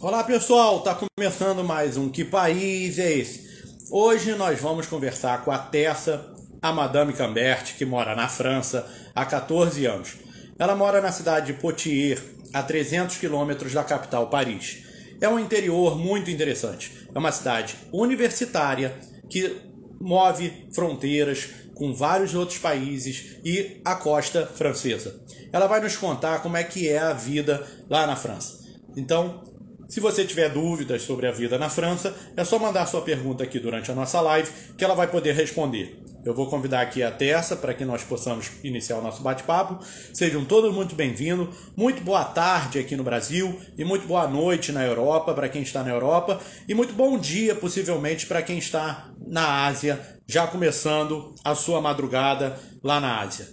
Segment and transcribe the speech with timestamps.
[0.00, 3.48] Olá pessoal, tá começando mais um Que País é esse?
[3.90, 9.26] Hoje nós vamos conversar com a Tessa, a Madame Cambert, que mora na França há
[9.26, 10.16] 14 anos.
[10.58, 12.22] Ela mora na cidade de Poitiers,
[12.52, 14.84] a 300 quilômetros da capital Paris.
[15.20, 17.08] É um interior muito interessante.
[17.12, 18.94] É uma cidade universitária
[19.28, 19.60] que
[20.00, 21.48] move fronteiras
[21.78, 25.20] com vários outros países e a costa francesa.
[25.52, 28.58] Ela vai nos contar como é que é a vida lá na França.
[28.96, 29.44] Então,
[29.88, 33.58] se você tiver dúvidas sobre a vida na França, é só mandar sua pergunta aqui
[33.58, 35.98] durante a nossa live que ela vai poder responder.
[36.24, 39.82] Eu vou convidar aqui a Tessa para que nós possamos iniciar o nosso bate-papo.
[40.12, 41.56] Sejam todos muito bem-vindos.
[41.74, 45.82] Muito boa tarde aqui no Brasil e muito boa noite na Europa para quem está
[45.82, 51.54] na Europa e muito bom dia possivelmente para quem está na Ásia, já começando a
[51.54, 53.46] sua madrugada lá na Ásia.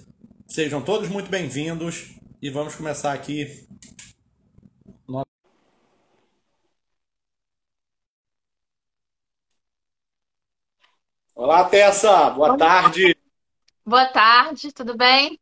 [0.48, 3.66] Sejam todos muito bem-vindos e vamos começar aqui
[11.36, 12.58] Olá, Tessa, boa Olá.
[12.58, 13.14] tarde.
[13.86, 15.38] Boa tarde, tudo bem?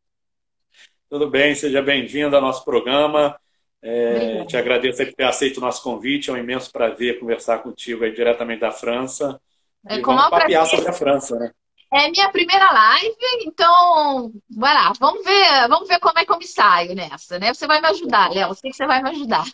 [1.08, 3.40] Tudo bem, seja bem-vindo ao nosso programa.
[3.80, 8.04] É, te agradeço por ter aceito o nosso convite, é um imenso prazer conversar contigo
[8.04, 9.40] aí diretamente da França.
[9.88, 11.52] É, e vamos papear sobre a França, né?
[11.94, 16.40] É minha primeira live, então, vai lá, vamos ver, vamos ver como é que eu
[16.40, 17.54] me saio nessa, né?
[17.54, 19.46] Você vai me ajudar, Léo, eu sei que você vai me ajudar.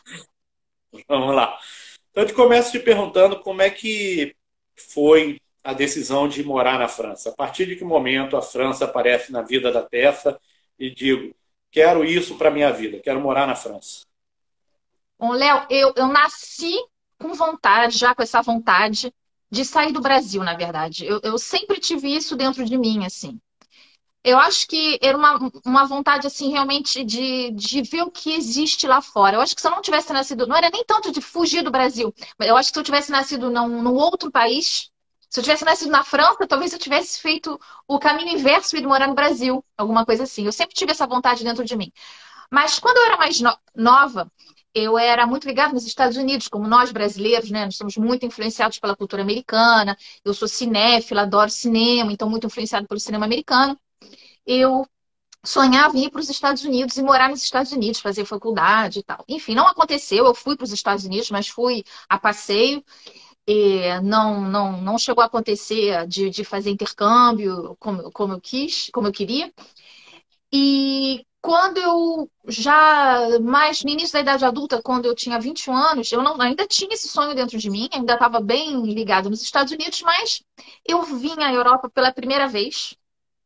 [1.05, 1.59] Vamos lá.
[2.09, 4.33] Então, eu te começo te perguntando como é que
[4.93, 7.29] foi a decisão de morar na França?
[7.29, 10.39] A partir de que momento a França aparece na vida da Tessa
[10.77, 11.35] e digo,
[11.71, 14.05] quero isso para minha vida, quero morar na França?
[15.17, 16.73] Bom, Léo, eu, eu nasci
[17.19, 19.13] com vontade, já com essa vontade
[19.51, 21.05] de sair do Brasil, na verdade.
[21.05, 23.39] Eu, eu sempre tive isso dentro de mim, assim.
[24.23, 28.85] Eu acho que era uma, uma vontade, assim, realmente de, de ver o que existe
[28.85, 29.37] lá fora.
[29.37, 31.71] Eu acho que se eu não tivesse nascido, não era nem tanto de fugir do
[31.71, 34.91] Brasil, mas eu acho que se eu tivesse nascido num, num outro país,
[35.29, 38.89] se eu tivesse nascido na França, talvez eu tivesse feito o caminho inverso e ido
[38.89, 40.45] morar no Brasil, alguma coisa assim.
[40.45, 41.91] Eu sempre tive essa vontade dentro de mim.
[42.51, 44.31] Mas quando eu era mais no nova,
[44.73, 47.65] eu era muito ligada nos Estados Unidos, como nós brasileiros, né?
[47.65, 49.95] Nós somos muito influenciados pela cultura americana.
[50.25, 53.79] Eu sou cinéfila, adoro cinema, então muito influenciado pelo cinema americano.
[54.45, 54.87] Eu
[55.45, 59.03] sonhava em ir para os Estados Unidos e morar nos Estados Unidos, fazer faculdade e
[59.03, 59.23] tal.
[59.27, 60.25] Enfim, não aconteceu.
[60.25, 62.83] Eu fui para os Estados Unidos, mas fui a passeio
[64.03, 69.07] não, não, não chegou a acontecer de, de fazer intercâmbio como, como eu quis, como
[69.07, 69.51] eu queria.
[70.51, 76.11] E quando eu já, mais no início da idade adulta, quando eu tinha 21 anos,
[76.11, 79.71] eu não, ainda tinha esse sonho dentro de mim, ainda estava bem ligado nos Estados
[79.71, 80.43] Unidos, mas
[80.85, 82.95] eu vim à Europa pela primeira vez,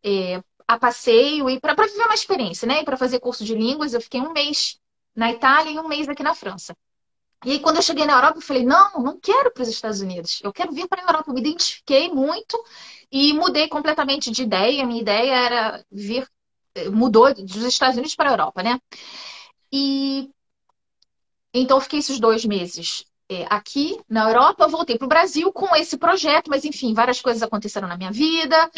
[0.03, 2.81] é, a passeio e para viver uma experiência, né?
[2.81, 4.79] E para fazer curso de línguas, eu fiquei um mês
[5.15, 6.75] na Itália e um mês aqui na França.
[7.45, 10.01] E aí, quando eu cheguei na Europa, eu falei: não, não quero para os Estados
[10.01, 11.29] Unidos, eu quero vir para a Europa.
[11.29, 12.61] Eu me identifiquei muito
[13.11, 14.85] e mudei completamente de ideia.
[14.85, 16.27] Minha ideia era vir,
[16.75, 18.79] eh, mudou dos Estados Unidos para a Europa, né?
[19.71, 20.29] E
[21.53, 24.63] então, eu fiquei esses dois meses é, aqui na Europa.
[24.63, 28.11] Eu voltei para o Brasil com esse projeto, mas enfim, várias coisas aconteceram na minha
[28.11, 28.71] vida.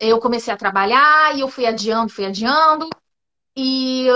[0.00, 2.88] Eu comecei a trabalhar e eu fui adiando, fui adiando.
[3.56, 4.06] E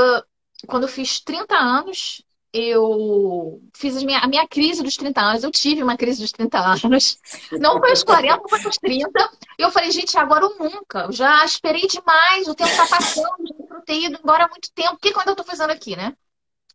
[0.66, 2.22] quando eu fiz 30 anos,
[2.56, 6.32] eu fiz a minha, a minha crise dos 30 anos, eu tive uma crise dos
[6.32, 7.18] 30 anos.
[7.52, 9.30] Não foi aos 40, não foi aos 30.
[9.58, 11.00] E eu falei, gente, agora ou nunca.
[11.00, 14.94] Eu já esperei demais, o tempo está passando, já ter ido embora há muito tempo.
[14.94, 16.16] O que, que eu estou fazendo aqui, né?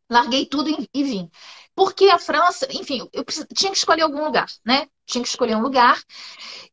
[0.09, 1.31] Larguei tudo e, e vim.
[1.73, 3.23] Porque a França, enfim, eu
[3.55, 4.87] tinha que escolher algum lugar, né?
[5.11, 5.99] Tinha que escolher um lugar.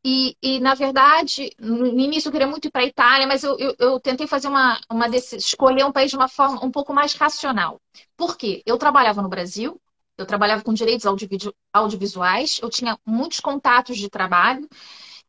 [0.04, 3.58] E, e na verdade, no início eu queria muito ir para a Itália, mas eu,
[3.58, 6.94] eu, eu, tentei fazer uma, uma decisão, escolher um país de uma forma um pouco
[6.94, 7.80] mais racional.
[8.16, 8.62] Por quê?
[8.64, 9.80] Eu trabalhava no Brasil,
[10.16, 11.06] eu trabalhava com direitos
[11.72, 14.68] audiovisuais, eu tinha muitos contatos de trabalho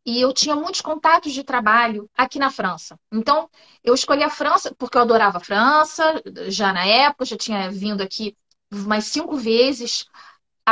[0.06, 2.98] e eu tinha muitos contatos de trabalho aqui na França.
[3.12, 3.50] Então,
[3.84, 8.02] eu escolhi a França porque eu adorava a França, já na época, já tinha vindo
[8.02, 8.36] aqui
[8.72, 10.06] mais cinco vezes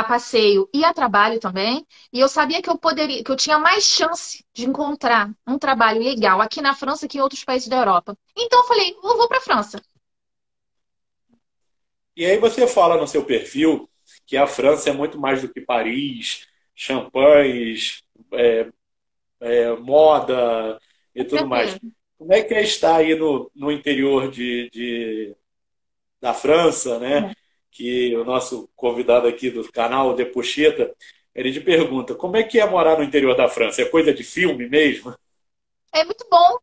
[0.00, 1.86] a passeio e a trabalho também.
[2.12, 6.02] E eu sabia que eu poderia, que eu tinha mais chance de encontrar um trabalho
[6.02, 8.16] legal aqui na França que em outros países da Europa.
[8.36, 9.82] Então eu falei, eu vou para a França.
[12.16, 13.88] E aí você fala no seu perfil
[14.26, 18.02] que a França é muito mais do que Paris, champanhes,
[18.32, 18.68] é,
[19.40, 20.78] é, moda
[21.14, 21.78] e tudo mais.
[22.16, 25.36] Como é que é estar aí no, no interior de, de
[26.20, 27.30] da França, né?
[27.30, 27.47] É
[27.78, 30.92] que o nosso convidado aqui do canal, De Pocheta,
[31.32, 33.82] ele te pergunta, como é que é morar no interior da França?
[33.82, 35.14] É coisa de filme mesmo?
[35.92, 36.58] É muito bom.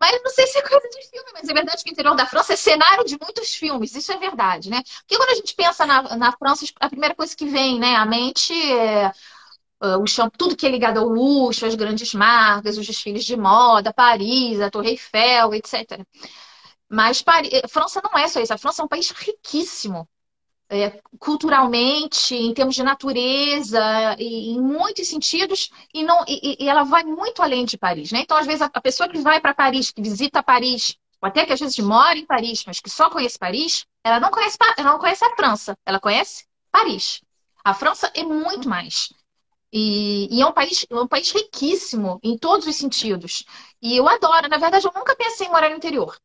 [0.00, 2.24] Mas não sei se é coisa de filme, mas é verdade que o interior da
[2.24, 4.80] França é cenário de muitos filmes, isso é verdade, né?
[5.00, 8.06] Porque quando a gente pensa na, na França, a primeira coisa que vem, né, à
[8.06, 9.08] mente é
[9.82, 13.36] uh, o chão, tudo que é ligado ao luxo, as grandes marcas, os desfiles de
[13.36, 16.00] moda, Paris, a Torre Eiffel, etc.
[16.88, 20.08] Mas Paris, França não é só isso, a França é um país riquíssimo.
[20.72, 26.84] É, culturalmente, em termos de natureza, e, em muitos sentidos, e, não, e, e, ela
[26.84, 28.12] vai muito além de Paris.
[28.12, 28.20] Né?
[28.20, 31.44] Então, às vezes, a, a pessoa que vai para Paris, que visita Paris, ou até
[31.44, 34.92] que às vezes mora em Paris, mas que só conhece Paris, ela não conhece, ela
[34.92, 37.20] não conhece a França, ela conhece Paris.
[37.64, 39.12] A França é muito mais.
[39.72, 43.44] E, e, é um país, é um país riquíssimo em todos os sentidos.
[43.80, 44.48] E eu adoro.
[44.48, 46.18] Na verdade, eu nunca pensei em morar no interior.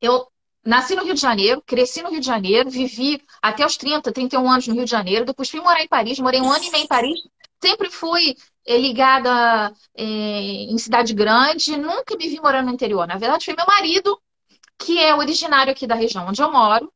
[0.00, 0.26] Eu
[0.64, 4.50] nasci no Rio de Janeiro, cresci no Rio de Janeiro, vivi até os 30, 31
[4.50, 5.24] anos no Rio de Janeiro.
[5.24, 7.20] Depois fui morar em Paris, morei um ano e meio em Paris.
[7.62, 13.06] Sempre fui é, ligada é, em cidade grande, nunca me vi morando no interior.
[13.06, 14.18] Na verdade, foi meu marido,
[14.78, 16.92] que é originário aqui da região onde eu moro.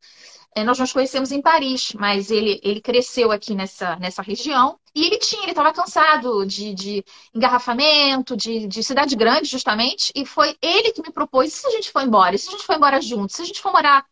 [0.54, 4.78] É, nós nos conhecemos em Paris, mas ele, ele cresceu aqui nessa, nessa região.
[4.94, 7.04] E ele tinha, ele estava cansado de, de
[7.34, 10.12] engarrafamento, de, de, cidade grande, justamente.
[10.14, 12.34] E foi ele que me propôs: e se a gente for embora?
[12.34, 13.36] E se a gente for embora juntos?
[13.36, 14.04] Se a gente for morar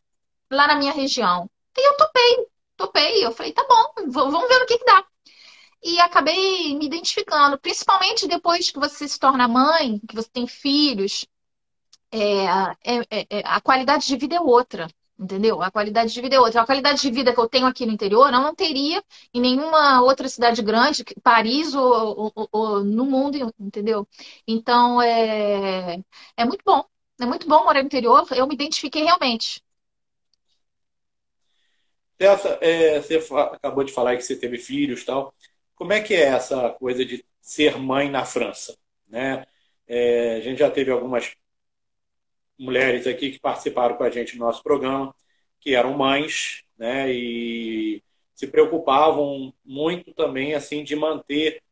[0.51, 1.51] lá na minha região?
[1.77, 2.47] E eu topei,
[2.77, 3.27] topei.
[3.27, 5.05] Eu falei: tá bom, vamos ver o que, que dá.
[5.83, 11.27] E acabei me identificando, principalmente depois que você se torna mãe, que você tem filhos.
[12.11, 12.45] É,
[12.85, 14.89] é, é, é a qualidade de vida é outra.
[15.19, 15.63] Entendeu?
[15.63, 16.61] A qualidade de vida é outra.
[16.61, 19.03] A qualidade de vida que eu tenho aqui no interior, eu não teria
[19.33, 24.07] em nenhuma outra cidade grande, Paris ou, ou, ou no mundo, entendeu?
[24.47, 25.99] Então, é,
[26.37, 26.85] é muito bom.
[27.19, 28.27] É muito bom morar no interior.
[28.33, 29.63] Eu me identifiquei realmente.
[32.19, 33.17] Essa, é, você
[33.53, 35.35] acabou de falar que você teve filhos tal.
[35.75, 38.77] Como é que é essa coisa de ser mãe na França?
[39.09, 39.47] Né?
[39.87, 41.35] É, a gente já teve algumas
[42.59, 45.15] mulheres aqui que participaram com a gente do nosso programa,
[45.61, 48.03] que eram mães, né, e
[48.35, 51.63] se preocupavam muito também assim de manter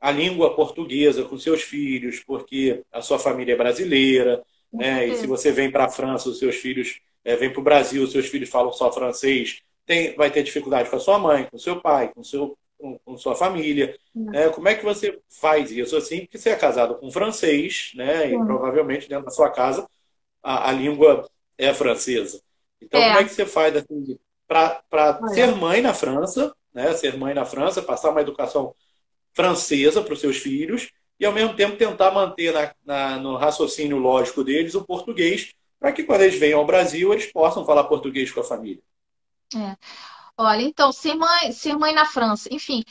[0.00, 4.42] a língua portuguesa com seus filhos, porque a sua família é brasileira,
[4.72, 5.06] né?
[5.08, 8.02] E se você vem para a França, os seus filhos é, vêm para o Brasil,
[8.02, 11.58] os seus filhos falam só francês, tem, vai ter dificuldade com a sua mãe, com
[11.58, 13.94] seu pai, com seu com, com sua família.
[14.14, 14.48] Né?
[14.48, 16.20] Como é que você faz isso assim?
[16.20, 18.30] Porque você é casado com um francês, né?
[18.30, 19.86] E provavelmente dentro da sua casa
[20.42, 22.42] a, a língua é francesa.
[22.80, 23.08] Então, é.
[23.08, 26.92] como é que você faz assim, para ser mãe na França, né?
[26.94, 28.74] ser mãe na França, passar uma educação
[29.32, 33.98] francesa para os seus filhos e, ao mesmo tempo, tentar manter na, na, no raciocínio
[33.98, 38.30] lógico deles o português, para que, quando eles venham ao Brasil, eles possam falar português
[38.30, 38.82] com a família.
[39.54, 39.76] É.
[40.36, 42.82] Olha, então, ser mãe, ser mãe na França, enfim,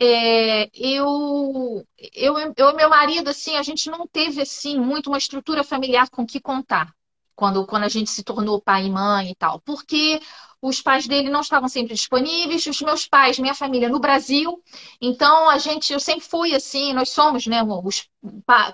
[0.00, 1.84] é, eu,
[2.14, 6.08] eu, eu e meu marido, assim, a gente não teve, assim, muito uma estrutura familiar
[6.10, 6.92] com que contar.
[7.34, 9.60] Quando, quando a gente se tornou pai e mãe e tal.
[9.60, 10.20] Porque
[10.60, 14.62] os pais dele não estavam sempre disponíveis, os meus pais, minha família no Brasil.
[15.00, 18.08] Então a gente, eu sempre fui assim, nós somos, né, os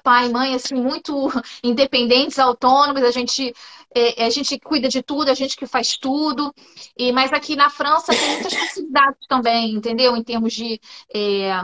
[0.02, 1.28] pai e mãe assim muito
[1.62, 3.52] independentes, autônomos, a gente
[3.94, 6.52] é, a gente cuida de tudo, a gente que faz tudo.
[6.96, 10.16] E mas aqui na França tem muitas facilidades também, entendeu?
[10.16, 10.80] Em termos de
[11.14, 11.62] é,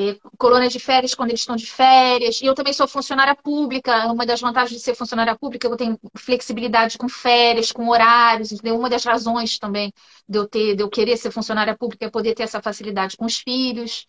[0.00, 2.40] é, colônias de férias quando eles estão de férias.
[2.40, 4.06] E eu também sou funcionária pública.
[4.12, 8.52] Uma das vantagens de ser funcionária pública, eu tenho flexibilidade com férias, com horários.
[8.52, 8.78] Entendeu?
[8.78, 9.92] Uma das razões também
[10.28, 13.26] de eu, ter, de eu querer ser funcionária pública é poder ter essa facilidade com
[13.26, 14.06] os filhos.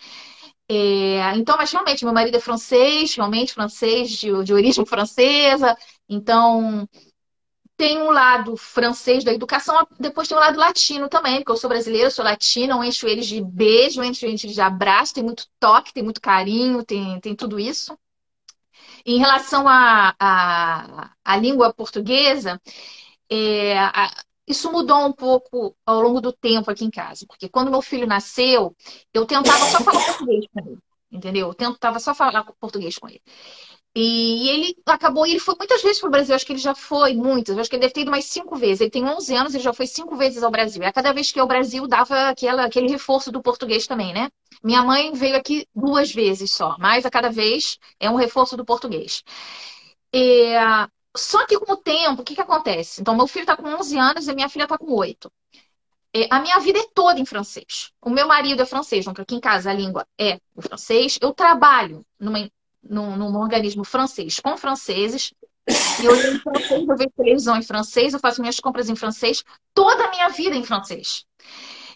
[0.70, 5.76] É, então, mas realmente, meu marido é francês, realmente francês, de, de origem francesa.
[6.08, 6.88] Então,
[7.82, 11.68] tem um lado francês da educação, depois tem um lado latino também, porque eu sou
[11.68, 15.24] brasileira, eu sou latina, eu encho eles de beijo, eu encho eles de abraço, tem
[15.24, 17.98] muito toque, tem muito carinho, tem, tem tudo isso.
[19.04, 22.62] Em relação à a, a, a, língua portuguesa,
[23.28, 24.12] é, a,
[24.48, 28.06] isso mudou um pouco ao longo do tempo aqui em casa, porque quando meu filho
[28.06, 28.76] nasceu,
[29.12, 30.78] eu tentava só falar português com ele,
[31.12, 31.48] entendeu?
[31.48, 33.24] Eu tentava só falar português com ele.
[33.94, 37.14] E ele acabou, ele foi muitas vezes para o Brasil, acho que ele já foi
[37.14, 38.80] muitas, acho que ele deve ter ido mais cinco vezes.
[38.80, 40.82] Ele tem 11 anos, ele já foi cinco vezes ao Brasil.
[40.82, 44.14] E a cada vez que ia ao Brasil, dava aquela, aquele reforço do português também,
[44.14, 44.30] né?
[44.64, 48.64] Minha mãe veio aqui duas vezes só, mas a cada vez é um reforço do
[48.64, 49.24] português.
[50.14, 50.54] E,
[51.16, 53.02] só que com o tempo, o que, que acontece?
[53.02, 55.30] Então, meu filho está com 11 anos e minha filha está com 8.
[56.30, 57.92] a minha vida é toda em francês.
[58.02, 61.18] O meu marido é francês, então aqui em casa a língua é o francês.
[61.22, 62.40] Eu trabalho numa
[62.84, 65.34] num, num organismo francês com franceses.
[66.02, 69.44] E eu em francês, eu vejo televisão em francês, eu faço minhas compras em francês,
[69.74, 71.26] toda a minha vida em francês.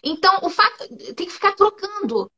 [0.02, 2.30] Então, o fato tem que ficar trocando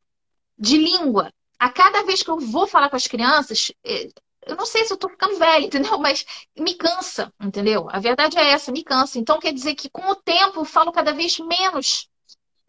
[0.58, 1.32] de língua.
[1.58, 4.08] A cada vez que eu vou falar com as crianças, é,
[4.46, 5.98] eu não sei se eu tô ficando velha, entendeu?
[5.98, 6.24] Mas
[6.58, 7.86] me cansa, entendeu?
[7.90, 9.18] A verdade é essa, me cansa.
[9.18, 12.08] Então quer dizer que com o tempo eu falo cada vez menos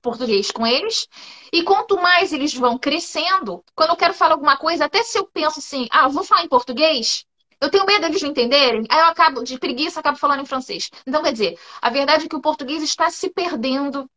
[0.01, 1.07] português com eles.
[1.51, 5.25] E quanto mais eles vão crescendo, quando eu quero falar alguma coisa, até se eu
[5.25, 7.25] penso assim, ah, vou falar em português,
[7.61, 10.89] eu tenho medo deles não entenderem, aí eu acabo, de preguiça, acabo falando em francês.
[11.05, 14.09] Então, quer dizer, a verdade é que o português está se perdendo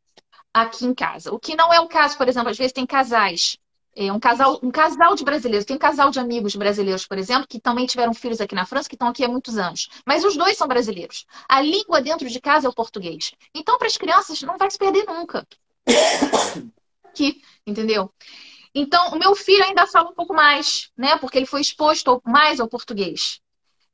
[0.55, 1.33] aqui em casa.
[1.33, 3.57] O que não é o caso, por exemplo, às vezes tem casais
[3.95, 7.47] é um casal, um casal de brasileiros, tem um casal de amigos brasileiros, por exemplo,
[7.47, 9.89] que também tiveram filhos aqui na França, que estão aqui há muitos anos.
[10.07, 11.27] Mas os dois são brasileiros.
[11.49, 13.33] A língua dentro de casa é o português.
[13.55, 15.47] Então, para as crianças, não vai se perder nunca.
[17.05, 18.13] Aqui, entendeu?
[18.75, 21.19] Então, o meu filho ainda fala um pouco mais, né?
[21.19, 23.41] Porque ele foi exposto mais ao português.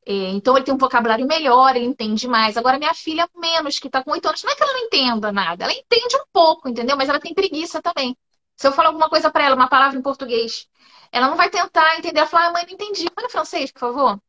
[0.07, 2.57] É, então, ele tem um vocabulário melhor, ele entende mais.
[2.57, 5.33] Agora, minha filha, menos, que está com oito anos, não é que ela não entenda
[5.33, 5.65] nada.
[5.65, 6.97] Ela entende um pouco, entendeu?
[6.97, 8.17] Mas ela tem preguiça também.
[8.57, 10.67] Se eu falar alguma coisa para ela, uma palavra em português,
[11.13, 12.21] ela não vai tentar entender.
[12.21, 13.07] Ela fala, ah, mãe, não entendi.
[13.15, 14.21] Fala francês, por favor.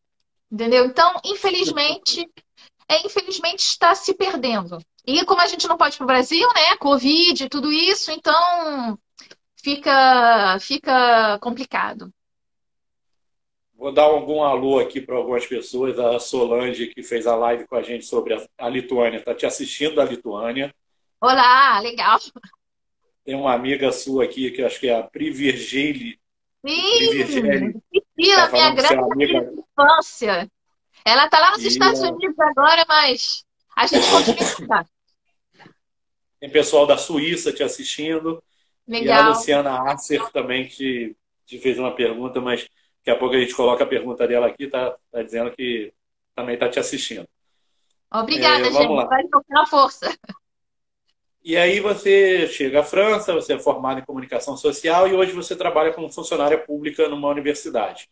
[0.51, 0.86] Entendeu?
[0.86, 2.28] Então, infelizmente,
[2.89, 4.79] é, infelizmente está se perdendo.
[5.05, 6.75] E como a gente não pode ir para o Brasil, né?
[6.77, 8.98] Covid e tudo isso, então
[9.55, 12.12] fica, fica complicado.
[13.75, 15.98] Vou dar algum alô aqui para algumas pessoas.
[15.98, 19.46] A Solange, que fez a live com a gente sobre a, a Lituânia, está te
[19.46, 20.74] assistindo da Lituânia.
[21.22, 22.19] Olá, legal.
[23.24, 26.19] Tem uma amiga sua aqui, que acho que é a Pri Virgili.
[26.67, 27.25] Sim,
[28.15, 30.51] Priscila, tá minha grande amiga infância.
[31.10, 33.44] Ela está lá nos e Estados Unidos agora, mas
[33.75, 34.86] a gente continua.
[36.39, 38.44] Tem pessoal da Suíça te assistindo.
[38.88, 39.18] Legal.
[39.18, 43.39] E a Luciana Arcer também te, te fez uma pergunta, mas daqui a pouco a
[43.39, 45.92] gente coloca a pergunta dela aqui, tá, tá dizendo que
[46.36, 47.28] também está te assistindo.
[48.12, 48.94] Obrigada, é, gente.
[48.94, 49.06] Lá.
[49.06, 50.16] Vai tocar força.
[51.44, 55.56] E aí você chega à França, você é formado em comunicação social e hoje você
[55.56, 58.08] trabalha como funcionária pública numa universidade.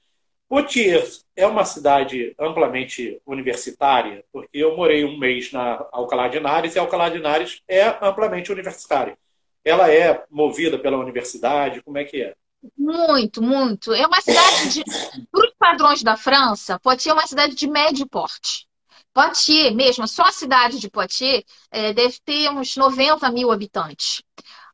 [0.50, 6.75] Poitiers é uma cidade amplamente universitária, porque eu morei um mês na Alcalá de Henares
[6.75, 9.18] e Alcalá de Henares é amplamente universitária.
[9.63, 11.82] Ela é movida pela universidade?
[11.84, 12.34] Como é que é?
[12.77, 13.94] Muito, muito.
[13.94, 14.84] É uma cidade de,
[15.30, 18.66] para os padrões da França, Poitiers é uma cidade de médio porte.
[19.13, 24.22] Poitiers mesmo, só a cidade de Poitiers é, deve ter uns 90 mil habitantes.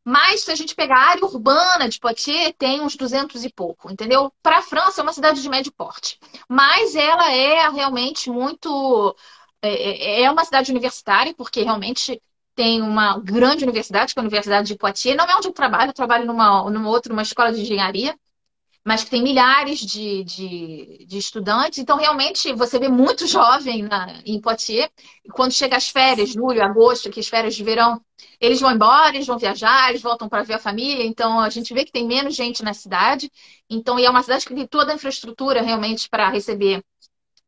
[0.05, 3.91] Mas se a gente pegar a área urbana de Poitiers, tem uns 200 e pouco,
[3.91, 4.31] entendeu?
[4.41, 6.19] Para a França é uma cidade de médio porte.
[6.47, 9.15] Mas ela é realmente muito.
[9.61, 12.21] É, é, é uma cidade universitária, porque realmente
[12.55, 15.17] tem uma grande universidade, que é a Universidade de Poitiers.
[15.17, 18.15] Não é onde eu trabalho, eu trabalho numa, numa outra, numa escola de engenharia
[18.85, 21.79] mas que tem milhares de, de, de, estudantes.
[21.79, 24.89] Então, realmente, você vê muito jovem na, em Poitiers.
[25.23, 28.01] E quando chega as férias, julho, agosto, que as férias de verão,
[28.41, 31.05] eles vão embora, eles vão viajar, eles voltam para ver a família.
[31.05, 33.31] Então, a gente vê que tem menos gente na cidade.
[33.69, 36.83] Então, e é uma cidade que tem toda a infraestrutura realmente para receber,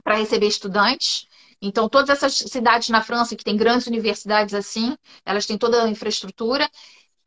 [0.04, 1.28] para receber estudantes.
[1.62, 5.90] Então, todas essas cidades na França que tem grandes universidades assim, elas têm toda a
[5.90, 6.70] infraestrutura.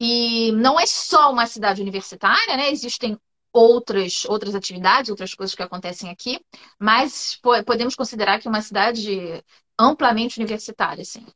[0.00, 2.70] E não é só uma cidade universitária, né?
[2.70, 3.18] Existem
[3.52, 6.40] outras, outras atividades, outras coisas que acontecem aqui,
[6.78, 9.42] mas podemos considerar que é uma cidade
[9.78, 11.26] amplamente universitária, sim.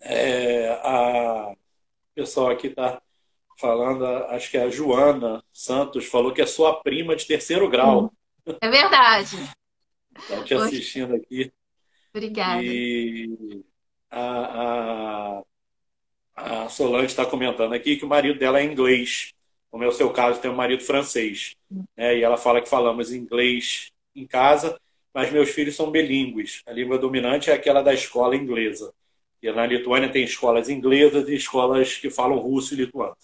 [0.00, 1.54] É, a
[2.14, 3.00] pessoal aqui está
[3.58, 8.12] falando, acho que é a Joana Santos falou que é sua prima de terceiro grau.
[8.60, 9.36] É verdade.
[10.18, 11.52] Está te assistindo aqui.
[12.12, 12.62] Obrigada.
[12.62, 13.64] E
[14.10, 15.42] a,
[16.36, 19.32] a, a Solange está comentando aqui que o marido dela é inglês
[19.74, 21.56] como é o seu caso, tem um marido francês.
[21.96, 22.18] Né?
[22.18, 24.80] E ela fala que falamos inglês em casa,
[25.12, 26.62] mas meus filhos são bilíngues.
[26.64, 28.94] A língua dominante é aquela da escola inglesa.
[29.42, 33.16] E na Lituânia tem escolas inglesas e escolas que falam russo e lituano.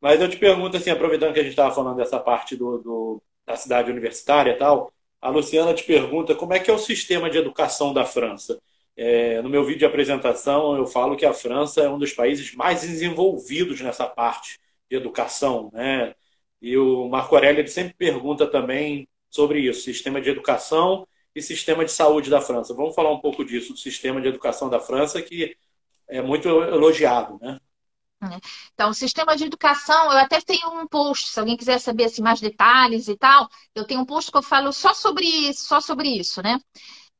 [0.00, 3.22] Mas eu te pergunto, assim, aproveitando que a gente estava falando dessa parte do, do,
[3.46, 7.30] da cidade universitária e tal, a Luciana te pergunta como é que é o sistema
[7.30, 8.58] de educação da França.
[8.96, 12.56] É, no meu vídeo de apresentação, eu falo que a França é um dos países
[12.56, 14.58] mais desenvolvidos nessa parte
[14.90, 16.14] educação, né?
[16.60, 21.84] E o Marco Aurélio ele sempre pergunta também sobre isso, sistema de educação e sistema
[21.84, 22.74] de saúde da França.
[22.74, 25.56] Vamos falar um pouco disso, do sistema de educação da França, que
[26.08, 27.58] é muito elogiado, né?
[28.72, 32.22] Então, o sistema de educação, eu até tenho um post, se alguém quiser saber assim,
[32.22, 35.80] mais detalhes e tal, eu tenho um post que eu falo só sobre isso, só
[35.80, 36.58] sobre isso, né?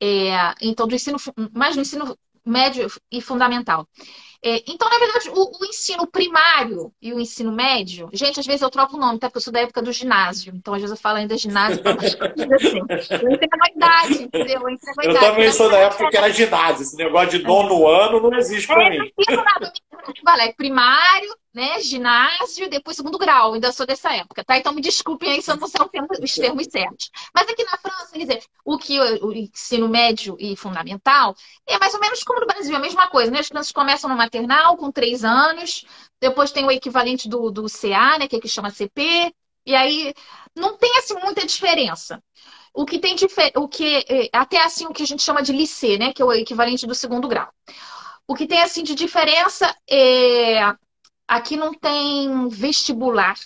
[0.01, 1.19] É, então, do ensino,
[1.53, 3.87] mais no ensino médio e fundamental.
[4.47, 8.63] É, então, na verdade, o, o, ensino primário e o ensino médio, gente, às vezes
[8.63, 9.27] eu troco o nome, tá?
[9.27, 10.53] Porque eu sou da época do ginásio.
[10.55, 11.83] Então, às vezes eu falo ainda ginásio.
[11.85, 12.79] assim.
[13.25, 14.61] Eu entrei na idade, entendeu?
[14.63, 15.27] Eu, entrei na eu idade.
[15.27, 16.83] também sou da época que era ginásio.
[16.83, 19.13] Esse negócio de nono ano não existe pra é, mim.
[20.23, 21.81] Balé primário, né?
[21.81, 24.59] Ginásio, depois segundo grau, ainda sou dessa época, tá?
[24.59, 25.81] Então me desculpem aí se eu não sei
[26.23, 27.11] os termos certos.
[27.35, 31.35] Mas aqui na França, quer dizer, o que o ensino médio e fundamental
[31.67, 33.41] é mais ou menos como no Brasil, a mesma coisa, né?
[33.41, 35.85] As crianças começam no maternal com três anos,
[36.21, 38.29] depois tem o equivalente do, do CA, né?
[38.29, 39.35] Que é que chama CP,
[39.65, 40.15] e aí
[40.55, 42.23] não tem assim muita diferença.
[42.73, 43.17] O que tem
[43.57, 46.13] o que é, até assim o que a gente chama de lycée, né?
[46.13, 47.51] Que é o equivalente do segundo grau.
[48.29, 50.75] O que tem assim de diferença é
[51.29, 53.37] Aqui não tem vestibular,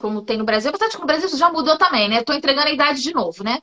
[0.00, 0.70] como tem no Brasil.
[0.70, 2.18] Apesar de que no Brasil isso já mudou também, né?
[2.18, 3.60] Estou entregando a idade de novo, né?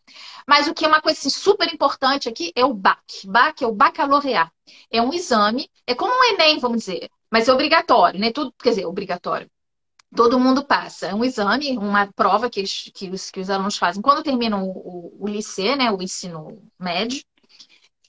[0.47, 3.27] Mas o que é uma coisa assim, super importante aqui é o BAC.
[3.27, 4.49] BAC é o baccalaureat.
[4.89, 8.31] É um exame, é como um Enem, vamos dizer, mas é obrigatório, né?
[8.31, 9.49] Tudo, quer dizer, obrigatório.
[10.15, 11.07] Todo mundo passa.
[11.07, 14.71] É um exame, uma prova que, que, os, que os alunos fazem quando terminam o,
[14.71, 15.91] o, o liceu, né?
[15.91, 17.21] O ensino médio,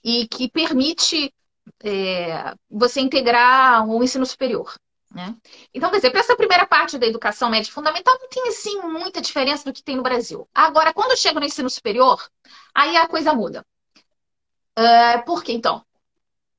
[0.05, 1.35] e que permite
[1.83, 4.75] é, você integrar o ensino superior.
[5.15, 5.35] Né?
[5.73, 9.21] Então, quer dizer, para essa primeira parte da educação média fundamental, não tem assim muita
[9.21, 10.49] diferença do que tem no Brasil.
[10.55, 12.23] Agora, quando chega no ensino superior,
[12.75, 13.65] aí a coisa muda.
[14.79, 15.83] Uh, por quê, então?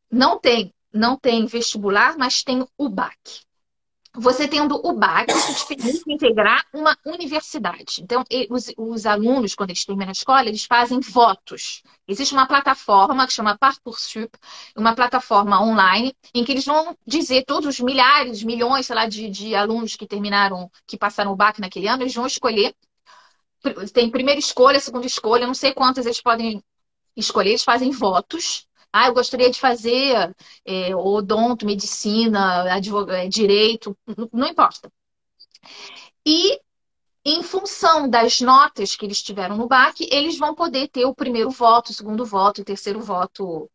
[0.10, 3.47] Não tem, não tem vestibular, mas tem o BAC
[4.18, 8.02] você tendo o BAC, isso te permite integrar uma universidade.
[8.02, 11.84] Então, os, os, alunos, quando eles terminam a escola, eles fazem votos.
[12.08, 14.32] Existe uma plataforma que chama Parcoursup,
[14.76, 19.30] uma plataforma online, em que eles vão dizer todos os milhares, milhões, sei lá, de,
[19.30, 22.74] de alunos que terminaram, que passaram o BAC naquele ano, eles vão escolher.
[23.94, 26.64] Tem primeira escolha, segunda escolha, não sei quantas eles podem
[27.16, 28.68] escolher, eles fazem votos
[28.98, 30.36] ah, eu gostaria de fazer
[30.66, 32.80] é, odonto, medicina,
[33.30, 33.98] direito,
[34.34, 34.92] não importa.
[36.26, 36.60] E
[37.26, 41.50] em função das notas que eles tiveram no BAC, eles vão poder ter o primeiro
[41.50, 43.70] voto, o segundo voto, o terceiro voto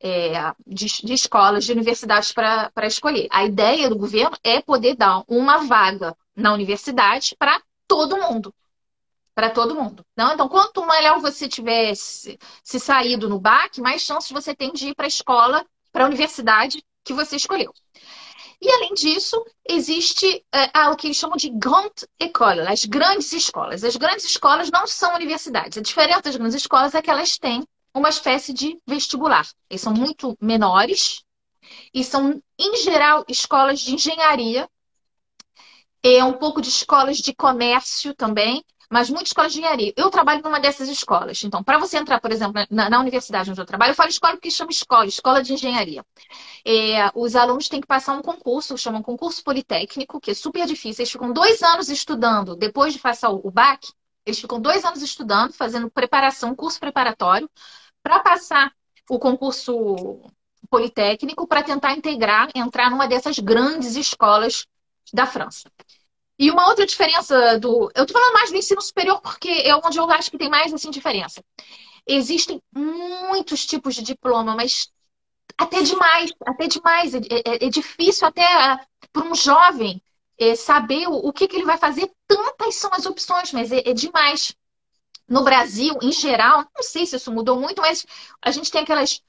[0.00, 3.26] é, de, de, escolas, de universidades para escolher.
[3.30, 8.54] A ideia do governo é poder dar uma vaga na universidade para todo mundo
[9.38, 10.04] para todo mundo.
[10.16, 10.34] Não?
[10.34, 14.96] Então, quanto melhor você tivesse se saído no BAC, mais chances você tem de ir
[14.96, 17.72] para a escola, para a universidade que você escolheu.
[18.60, 23.84] E, além disso, existe é, o que eles chamam de Grande École, as grandes escolas.
[23.84, 25.78] As grandes escolas não são universidades.
[25.78, 27.62] A diferença das grandes escolas é que elas têm
[27.94, 29.46] uma espécie de vestibular.
[29.70, 31.22] Eles são muito menores
[31.94, 34.68] e são, em geral, escolas de engenharia,
[36.02, 39.92] é um pouco de escolas de comércio também, mas muitas escolas de engenharia.
[39.96, 41.42] Eu trabalho numa dessas escolas.
[41.44, 44.34] Então, para você entrar, por exemplo, na, na, universidade onde eu trabalho, eu falo escola
[44.34, 46.04] porque chama escola, escola de engenharia.
[46.64, 51.02] É, os alunos têm que passar um concurso, chamam concurso politécnico, que é super difícil.
[51.02, 53.88] Eles ficam dois anos estudando, depois de passar o, o BAC,
[54.24, 57.48] eles ficam dois anos estudando, fazendo preparação, curso preparatório,
[58.02, 58.72] para passar
[59.08, 60.22] o concurso
[60.70, 64.66] politécnico, para tentar integrar, entrar numa dessas grandes escolas
[65.12, 65.70] da França.
[66.38, 67.90] E uma outra diferença do.
[67.94, 70.72] Eu tô falando mais do ensino superior porque é onde eu acho que tem mais
[70.72, 71.42] assim, diferença.
[72.06, 74.88] Existem muitos tipos de diploma, mas
[75.58, 77.14] até demais, até demais.
[77.14, 78.44] É, é, é difícil até
[79.12, 80.00] para um jovem
[80.38, 82.10] é, saber o, o que, que, ele vai fazer.
[82.28, 84.54] Tantas são as opções, mas é, é demais.
[85.28, 88.06] No Brasil, em geral, não sei se isso mudou muito, mas
[88.40, 89.20] a gente tem aquelas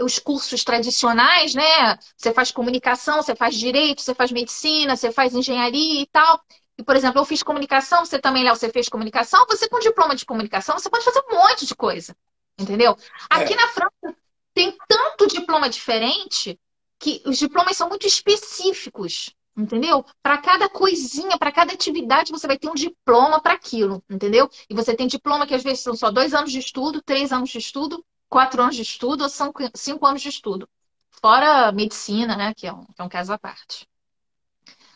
[0.00, 1.98] os cursos tradicionais, né?
[2.16, 6.40] Você faz comunicação, você faz direito, você faz medicina, você faz engenharia e tal.
[6.76, 9.46] E, por exemplo, eu fiz comunicação, você também, Léo, você fez comunicação.
[9.48, 12.16] Você com diploma de comunicação, você pode fazer um monte de coisa,
[12.58, 12.96] entendeu?
[13.30, 13.56] Aqui é.
[13.56, 14.16] na França
[14.52, 16.58] tem tanto diploma diferente
[16.98, 20.04] que os diplomas são muito específicos, entendeu?
[20.22, 24.48] Para cada coisinha, para cada atividade, você vai ter um diploma para aquilo, entendeu?
[24.68, 27.50] E você tem diploma que às vezes são só dois anos de estudo, três anos
[27.50, 30.68] de estudo, quatro anos de estudo ou são cinco anos de estudo.
[31.08, 32.52] Fora medicina, né?
[32.52, 33.86] Que é um, que é um caso à parte.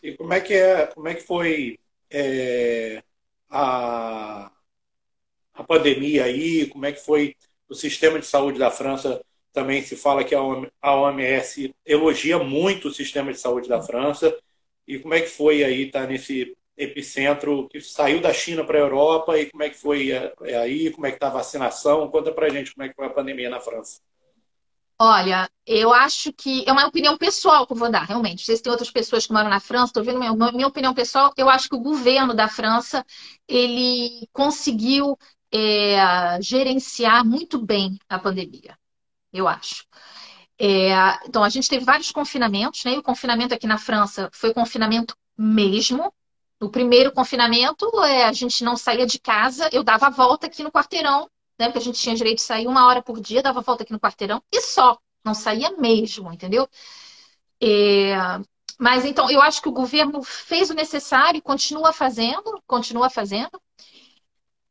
[0.03, 1.79] E como é que é, como é que foi
[2.11, 3.01] é,
[3.49, 4.51] a,
[5.55, 6.67] a pandemia aí?
[6.67, 7.37] Como é que foi
[7.69, 9.25] o sistema de saúde da França?
[9.53, 14.37] Também se fala que a OMS elogia muito o sistema de saúde da França.
[14.85, 18.79] E como é que foi aí estar tá nesse epicentro que saiu da China para
[18.79, 21.31] a Europa e como é que foi é, é aí, como é que está a
[21.31, 22.09] vacinação?
[22.11, 24.01] Conta para a gente como é que foi a pandemia na França.
[25.01, 28.45] Olha, eu acho que é uma opinião pessoal que eu vou dar, realmente.
[28.45, 31.33] Se tem outras pessoas que moram na França, estou vendo minha, minha opinião pessoal.
[31.37, 33.05] Eu acho que o governo da França
[33.47, 35.17] ele conseguiu
[35.53, 38.77] é, gerenciar muito bem a pandemia.
[39.33, 39.85] Eu acho.
[40.59, 40.91] É,
[41.27, 42.95] então, a gente teve vários confinamentos, né?
[42.95, 46.13] E o confinamento aqui na França foi confinamento mesmo.
[46.61, 50.63] No primeiro confinamento, é, a gente não saía de casa, eu dava a volta aqui
[50.63, 51.67] no quarteirão, né?
[51.67, 53.93] Porque a gente tinha direito de sair uma hora por dia, dava a volta aqui
[53.93, 54.99] no quarteirão e só.
[55.25, 56.69] Não saía mesmo, entendeu?
[57.61, 58.15] É...
[58.79, 63.61] Mas então, eu acho que o governo fez o necessário, continua fazendo, continua fazendo.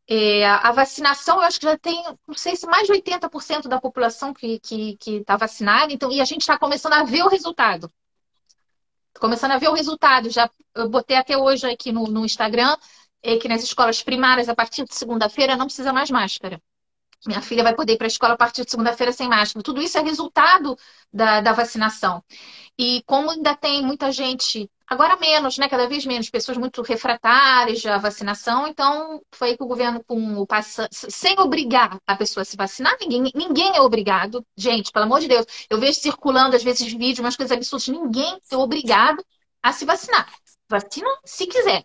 [0.10, 3.80] É, a vacinação, eu acho que já tem, não sei se mais de 80% da
[3.82, 7.23] população que está que, que tá vacinada, então, e a gente está começando a ver
[7.23, 7.91] o resultado.
[9.19, 10.30] Começando a ver o resultado.
[10.30, 12.75] Já eu botei até hoje aqui no, no Instagram
[13.21, 16.62] é, que nas escolas primárias, a partir de segunda-feira, não precisa mais máscara.
[17.25, 19.63] Minha filha vai poder ir para a escola a partir de segunda-feira sem máscara.
[19.63, 20.77] Tudo isso é resultado
[21.12, 22.23] da, da vacinação.
[22.77, 25.67] E como ainda tem muita gente, agora menos, né?
[25.67, 30.45] Cada vez menos, pessoas muito refratárias à vacinação, então foi que o governo com o
[30.45, 34.45] passa, sem obrigar a pessoa a se vacinar, ninguém, ninguém é obrigado.
[34.56, 38.39] Gente, pelo amor de Deus, eu vejo circulando às vezes vídeos, umas coisas absurdas, ninguém
[38.51, 39.23] é obrigado
[39.62, 40.32] a se vacinar.
[40.69, 41.84] Vacina se quiser.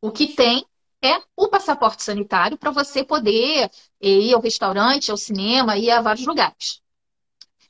[0.00, 0.64] O que tem
[1.02, 6.26] é o passaporte sanitário para você poder ir ao restaurante, ao cinema, ir a vários
[6.26, 6.82] lugares.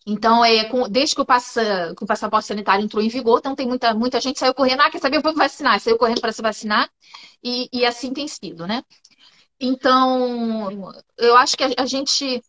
[0.06, 3.54] Então, é, com, desde que o, passa, que o, passaporte sanitário entrou em vigor, então
[3.54, 6.32] tem muita, muita gente saiu correndo, ah, quer saber, vou me vacinar, saiu correndo para
[6.32, 6.90] se vacinar,
[7.44, 8.82] e, e, assim tem sido, né?
[9.60, 12.42] Então, eu acho que a, a gente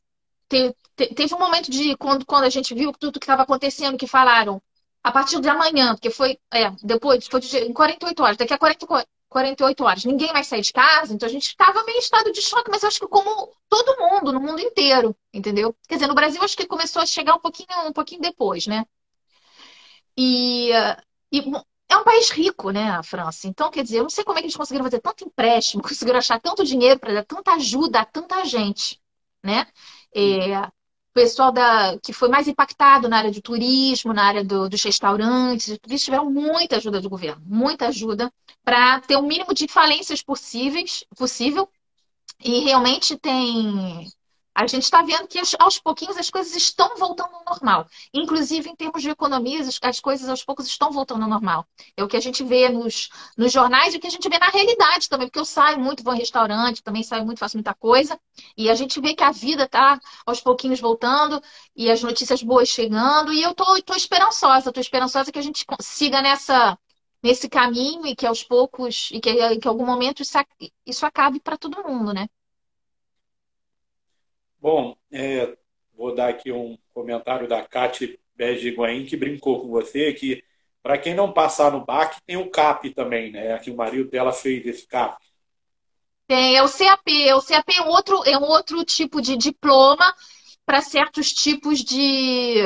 [0.48, 3.98] te, te, teve um momento de quando, quando a gente viu tudo que estava acontecendo,
[3.98, 4.62] que falaram
[5.04, 8.58] a partir de amanhã, porque foi, é, depois, foi de, em 48 horas, daqui a
[8.58, 8.86] 40,
[9.30, 10.06] 48 horas.
[10.06, 12.84] Ninguém mais sai de casa, então a gente estava meio em estado de choque, mas
[12.84, 15.76] eu acho que como todo mundo, no mundo inteiro, entendeu?
[15.88, 18.86] Quer dizer, no Brasil acho que começou a chegar um pouquinho, um pouquinho depois, né?
[20.18, 20.72] E,
[21.32, 21.40] e
[21.90, 23.48] é um país rico, né, a França.
[23.48, 26.20] Então, quer dizer, eu não sei como é que eles conseguiram fazer tanto empréstimo, conseguiram
[26.20, 29.02] achar tanto dinheiro para dar tanta ajuda a tanta gente,
[29.44, 29.68] né?
[30.14, 30.70] É,
[31.14, 35.78] pessoal da, que foi mais impactado na área de turismo, na área do, dos restaurantes,
[35.88, 38.32] eles tiveram muita ajuda do governo, muita ajuda
[38.64, 41.70] para ter o mínimo de falências possíveis, possível.
[42.44, 44.08] E realmente tem
[44.60, 47.88] a gente está vendo que aos pouquinhos as coisas estão voltando ao normal.
[48.14, 51.66] Inclusive, em termos de economia, as coisas aos poucos estão voltando ao normal.
[51.96, 54.38] É o que a gente vê nos, nos jornais e o que a gente vê
[54.38, 57.74] na realidade também, porque eu saio muito, vou em restaurante, também saio muito, faço muita
[57.74, 58.20] coisa.
[58.58, 61.42] E a gente vê que a vida está aos pouquinhos voltando
[61.74, 63.32] e as notícias boas chegando.
[63.32, 66.78] E eu tô, tô esperançosa, tô esperançosa que a gente siga nessa
[67.22, 70.38] nesse caminho e que aos poucos, e que, que em algum momento isso,
[70.86, 72.28] isso acabe para todo mundo, né?
[74.60, 75.56] Bom, é,
[75.96, 80.44] vou dar aqui um comentário da Cate Begiguain, que brincou com você, que
[80.82, 83.54] para quem não passar no BAC, tem o CAP também, né?
[83.54, 85.18] Aqui o marido dela fez esse CAP.
[86.28, 87.34] Tem, é o CAP.
[87.34, 90.14] O CAP é outro, é um outro tipo de diploma
[90.66, 92.60] para certos tipos de.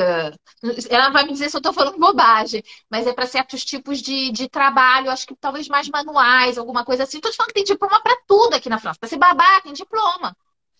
[0.90, 4.30] Ela vai me dizer se eu estou falando bobagem, mas é para certos tipos de,
[4.30, 7.16] de trabalho, acho que talvez mais manuais, alguma coisa assim.
[7.16, 8.98] Estou te falando que tem diploma para tudo aqui na França.
[9.00, 10.36] Para ser babá, tem diploma.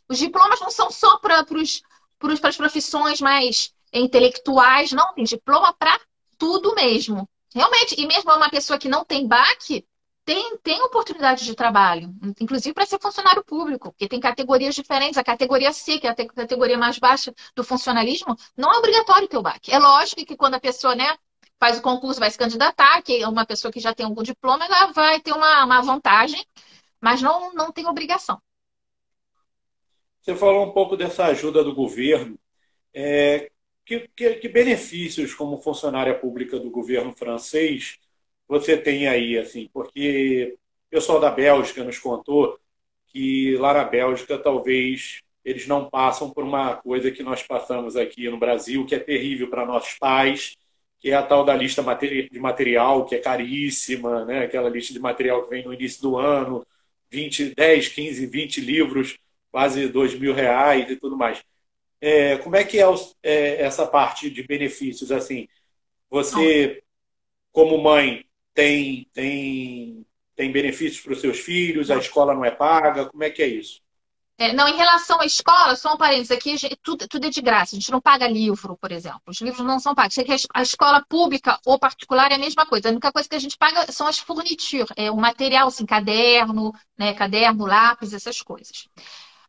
[0.08, 5.14] Os diplomas não são só para as profissões mais intelectuais, não.
[5.14, 5.98] Tem diploma para
[6.38, 7.28] tudo mesmo.
[7.54, 9.86] Realmente, e mesmo uma pessoa que não tem BAC,
[10.24, 15.18] tem, tem oportunidade de trabalho, inclusive para ser funcionário público, porque tem categorias diferentes.
[15.18, 19.36] A categoria C, que é a categoria mais baixa do funcionalismo, não é obrigatório ter
[19.36, 19.70] o BAC.
[19.70, 21.16] É lógico que quando a pessoa né,
[21.60, 24.64] faz o concurso, vai se candidatar, que é uma pessoa que já tem algum diploma,
[24.64, 26.44] ela vai ter uma, uma vantagem,
[27.00, 28.40] mas não, não tem obrigação.
[30.24, 32.38] Você falou um pouco dessa ajuda do governo.
[32.94, 33.50] É,
[33.84, 37.98] que, que, que, benefícios como funcionária pública do governo francês
[38.48, 39.68] você tem aí, assim?
[39.72, 40.56] Porque
[40.88, 42.58] o pessoal da Bélgica nos contou
[43.08, 48.28] que lá na Bélgica talvez eles não passam por uma coisa que nós passamos aqui
[48.30, 50.56] no Brasil, que é terrível para nossos pais,
[50.98, 51.82] que é a tal da lista
[52.30, 54.44] de material, que é caríssima, né?
[54.44, 56.66] aquela lista de material que vem no início do ano,
[57.10, 59.18] 20, 10, 15, 20 livros
[59.54, 61.40] quase dois mil reais e tudo mais.
[62.00, 62.84] É, como é que é,
[63.22, 65.12] é, essa parte de benefícios?
[65.12, 65.46] Assim,
[66.10, 66.82] você,
[67.52, 71.88] como mãe, tem, tem, tem benefícios para os seus filhos?
[71.88, 73.06] A escola não é paga?
[73.06, 73.80] Como é que é isso?
[74.36, 77.76] É, não, em relação à escola, só um parênteses aqui, tudo, tudo, é de graça.
[77.76, 79.22] A gente não paga livro, por exemplo.
[79.28, 80.16] Os livros não são pagos.
[80.52, 82.88] A escola pública ou particular é a mesma coisa.
[82.88, 86.72] A única coisa que a gente paga são as furnituras, é o material, assim, caderno,
[86.98, 88.88] né, caderno, lápis, essas coisas.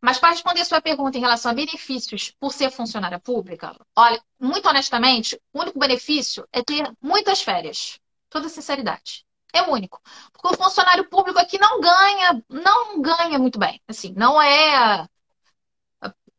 [0.01, 4.21] Mas para responder a sua pergunta em relação a benefícios por ser funcionária pública, olha,
[4.39, 7.99] muito honestamente, o único benefício é ter muitas férias.
[8.29, 9.25] Toda sinceridade.
[9.53, 10.01] É o único.
[10.33, 13.81] Porque o funcionário público aqui não ganha, não ganha muito bem.
[13.87, 15.07] Assim, não é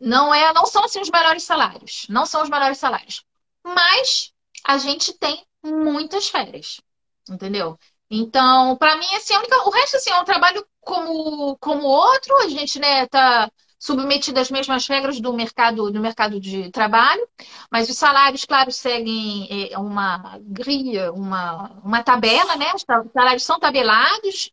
[0.00, 3.24] não é, não são assim os melhores salários, não são os melhores salários.
[3.64, 4.32] Mas
[4.64, 6.80] a gente tem muitas férias.
[7.28, 7.78] Entendeu?
[8.10, 12.36] Então, para mim, assim, a única, o resto assim, é um trabalho como, como outro,
[12.38, 17.26] a gente, né, tá, submetido às mesmas regras do mercado, do mercado de trabalho,
[17.70, 22.72] mas os salários, claro, seguem é, uma gria, uma, uma tabela, né?
[22.74, 24.50] Os salários são tabelados,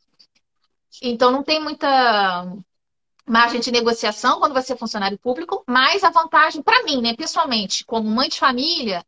[1.01, 2.45] então não tem muita
[3.25, 7.85] margem de negociação quando você é funcionário público, mas a vantagem para mim, né, pessoalmente,
[7.85, 9.03] como mãe de família,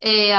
[0.00, 0.30] é,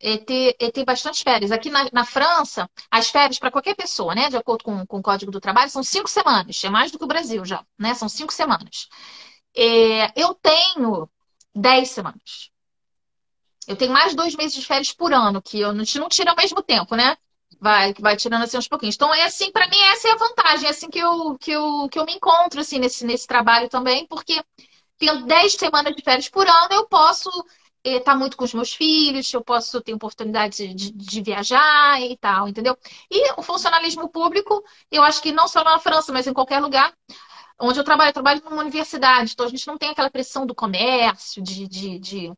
[0.00, 1.50] é, ter, é ter bastante férias.
[1.52, 5.02] Aqui na, na França, as férias para qualquer pessoa, né, de acordo com, com o
[5.02, 6.62] Código do Trabalho, são cinco semanas.
[6.64, 7.94] É mais do que o Brasil já, né?
[7.94, 8.88] São cinco semanas.
[9.56, 11.08] É, eu tenho
[11.54, 12.50] dez semanas.
[13.66, 16.36] Eu tenho mais dois meses de férias por ano, que eu, gente não tira ao
[16.36, 17.16] mesmo tempo, né?
[17.60, 18.94] Vai, vai tirando assim uns pouquinhos.
[18.94, 20.66] Então, é assim, para mim, essa é a vantagem.
[20.66, 24.06] É assim que eu, que eu, que eu me encontro, assim, nesse, nesse trabalho também,
[24.06, 24.42] porque
[24.98, 27.30] tendo 10 semanas de férias por ano, eu posso
[27.84, 32.16] estar tá muito com os meus filhos, eu posso ter oportunidade de, de, viajar e
[32.16, 32.76] tal, entendeu?
[33.10, 36.92] E o funcionalismo público, eu acho que não só na França, mas em qualquer lugar
[37.60, 40.54] onde eu trabalho, eu trabalho numa universidade, então a gente não tem aquela pressão do
[40.54, 42.32] comércio, de, de, de,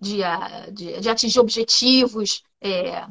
[0.00, 3.06] de, ah, de, de atingir objetivos é,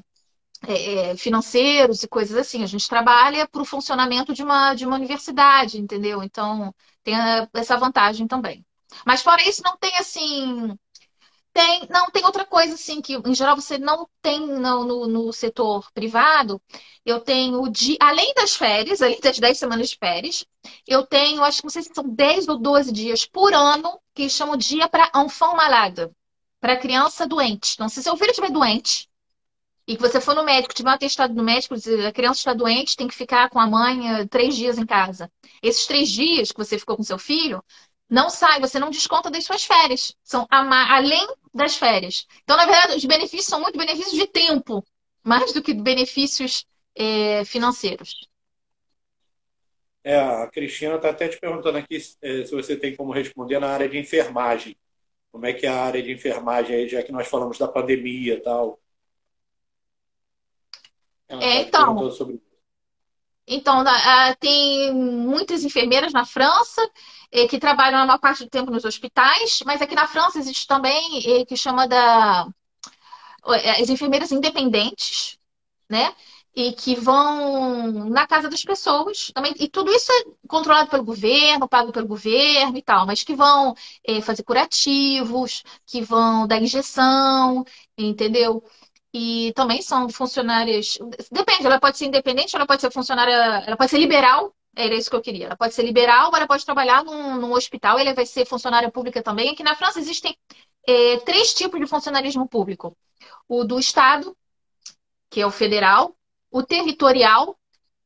[0.68, 2.64] é, é, financeiros e coisas assim.
[2.64, 6.22] A gente trabalha para o funcionamento de uma, de uma universidade, entendeu?
[6.24, 7.16] Então, tem
[7.54, 8.66] essa vantagem também.
[9.06, 10.78] Mas fora isso, não tem assim
[11.60, 15.34] tem, não, tem outra coisa assim que em geral você não tem no, no, no
[15.34, 16.62] setor privado.
[17.06, 20.46] Eu tenho, de, além das férias, além das 10 semanas de férias,
[20.88, 24.30] eu tenho, acho que não sei se são 10 ou 12 dias por ano que
[24.30, 26.10] chamam dia para enfant malade,
[26.62, 27.74] para criança doente.
[27.74, 29.10] Então, se seu filho estiver doente
[29.88, 32.96] e que você for no médico, tiver um atestado no médico, a criança está doente,
[32.96, 35.32] tem que ficar com a mãe eh, três dias em casa.
[35.62, 37.64] Esses três dias que você ficou com seu filho,
[38.10, 40.16] não sai, você não desconta das suas férias.
[40.24, 42.26] São além das férias.
[42.44, 44.84] Então, na verdade, os benefícios são muito benefícios de tempo,
[45.24, 48.28] mais do que benefícios é, financeiros.
[50.04, 53.70] É, a Cristina está até te perguntando aqui é, se você tem como responder na
[53.70, 54.76] área de enfermagem.
[55.32, 58.42] Como é que é a área de enfermagem já que nós falamos da pandemia e
[58.42, 58.80] tal?
[61.28, 62.12] Ela é, tá então.
[62.12, 62.42] Sobre...
[63.52, 63.84] Então,
[64.40, 66.82] tem muitas enfermeiras na França
[67.32, 70.68] eh, que trabalham a maior parte do tempo nos hospitais, mas aqui na França existe
[70.68, 72.48] também eh, que chama da
[73.48, 75.38] eh, as enfermeiras independentes,
[75.90, 76.14] né?
[76.56, 79.54] E que vão na casa das pessoas também.
[79.60, 83.76] E tudo isso é controlado pelo governo, pago pelo governo e tal, mas que vão
[84.24, 87.64] fazer curativos, que vão dar injeção,
[87.98, 88.64] entendeu?
[89.14, 90.98] E também são funcionárias.
[91.32, 95.10] Depende, ela pode ser independente, ela pode ser funcionária, ela pode ser liberal, era isso
[95.10, 95.48] que eu queria.
[95.48, 99.22] Ela pode ser liberal, ela pode trabalhar num, num hospital, ela vai ser funcionária pública
[99.22, 99.50] também.
[99.50, 100.38] Aqui na França existem
[100.88, 102.96] é, três tipos de funcionarismo público:
[103.48, 104.36] o do Estado,
[105.30, 106.16] que é o federal,
[106.52, 107.58] o territorial,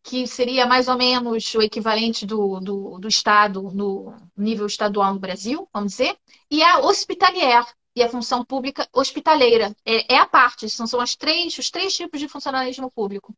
[0.04, 5.20] que seria mais ou menos o equivalente do, do, do Estado no nível estadual no
[5.20, 6.18] Brasil, vamos dizer,
[6.52, 9.76] e a hospitalier, e a função pública hospitaleira.
[9.86, 13.36] É, é a parte, são, são as três, os três tipos de funcionalismo público.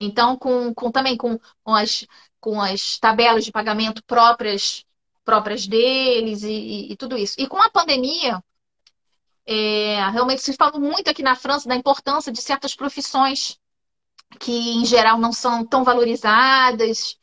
[0.00, 2.06] Então, com, com também com, com, as,
[2.40, 4.84] com as tabelas de pagamento próprias
[5.24, 7.34] próprias deles e, e, e tudo isso.
[7.38, 8.42] E com a pandemia,
[9.44, 13.58] é, realmente se fala muito aqui na França da importância de certas profissões
[14.40, 17.18] que, em geral, não são tão valorizadas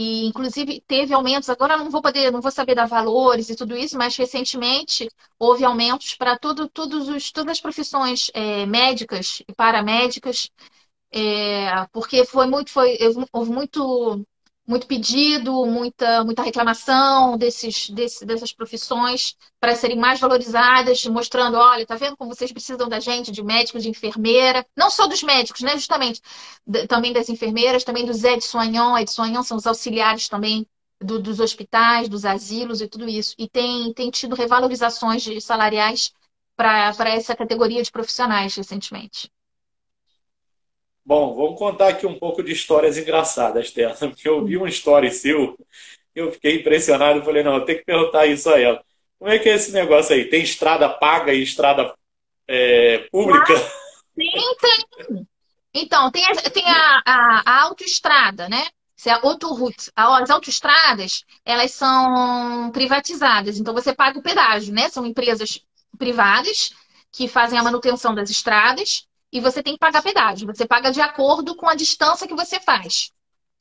[0.00, 1.50] e, inclusive, teve aumentos.
[1.50, 5.62] Agora não vou poder, não vou saber dar valores e tudo isso, mas recentemente houve
[5.62, 10.50] aumentos para tudo, todos os, todas as profissões é, médicas e paramédicas,
[11.12, 12.98] é, porque foi muito, foi,
[13.30, 14.24] houve muito
[14.66, 21.84] muito pedido, muita, muita reclamação desses, desse, dessas profissões para serem mais valorizadas, mostrando, olha,
[21.86, 25.62] tá vendo como vocês precisam da gente, de médico, de enfermeira, não só dos médicos,
[25.62, 26.20] né, justamente,
[26.88, 30.66] também das enfermeiras, também dos aides-soignants, aides-soignants são os auxiliares também
[31.00, 33.34] do, dos hospitais, dos asilos e tudo isso.
[33.38, 36.12] E tem, tem tido revalorizações de salariais
[36.56, 39.30] para essa categoria de profissionais recentemente.
[41.04, 45.56] Bom, vamos contar aqui um pouco de histórias engraçadas, porque eu vi uma história seu,
[46.14, 48.84] eu fiquei impressionado, falei, não, eu tenho que perguntar isso a ela.
[49.18, 50.24] Como é que é esse negócio aí?
[50.26, 51.92] Tem estrada paga e estrada
[52.48, 53.52] é, pública?
[53.54, 53.70] Ah,
[54.14, 55.26] sim, tem.
[55.74, 58.66] Então, tem, a, tem a, a, a autoestrada, né?
[58.96, 59.90] Se é autoroute.
[59.94, 64.88] As autoestradas, elas são privatizadas, então você paga o pedágio, né?
[64.88, 65.60] São empresas
[65.98, 66.70] privadas
[67.12, 70.46] que fazem a manutenção das estradas e você tem que pagar pedágio.
[70.46, 73.12] Você paga de acordo com a distância que você faz.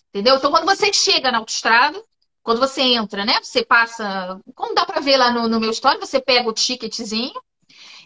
[0.09, 0.35] Entendeu?
[0.35, 2.01] Então, quando você chega na autoestrada,
[2.41, 3.39] quando você entra, né?
[3.43, 7.39] Você passa, como dá para ver lá no, no meu story, você pega o ticketzinho.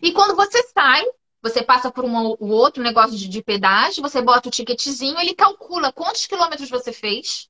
[0.02, 1.06] E quando você sai,
[1.42, 5.34] você passa por um, um outro negócio de, de pedágio, você bota o ticketzinho, ele
[5.34, 7.50] calcula quantos quilômetros você fez.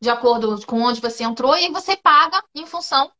[0.00, 3.12] de acordo com onde você entrou, e aí você paga em função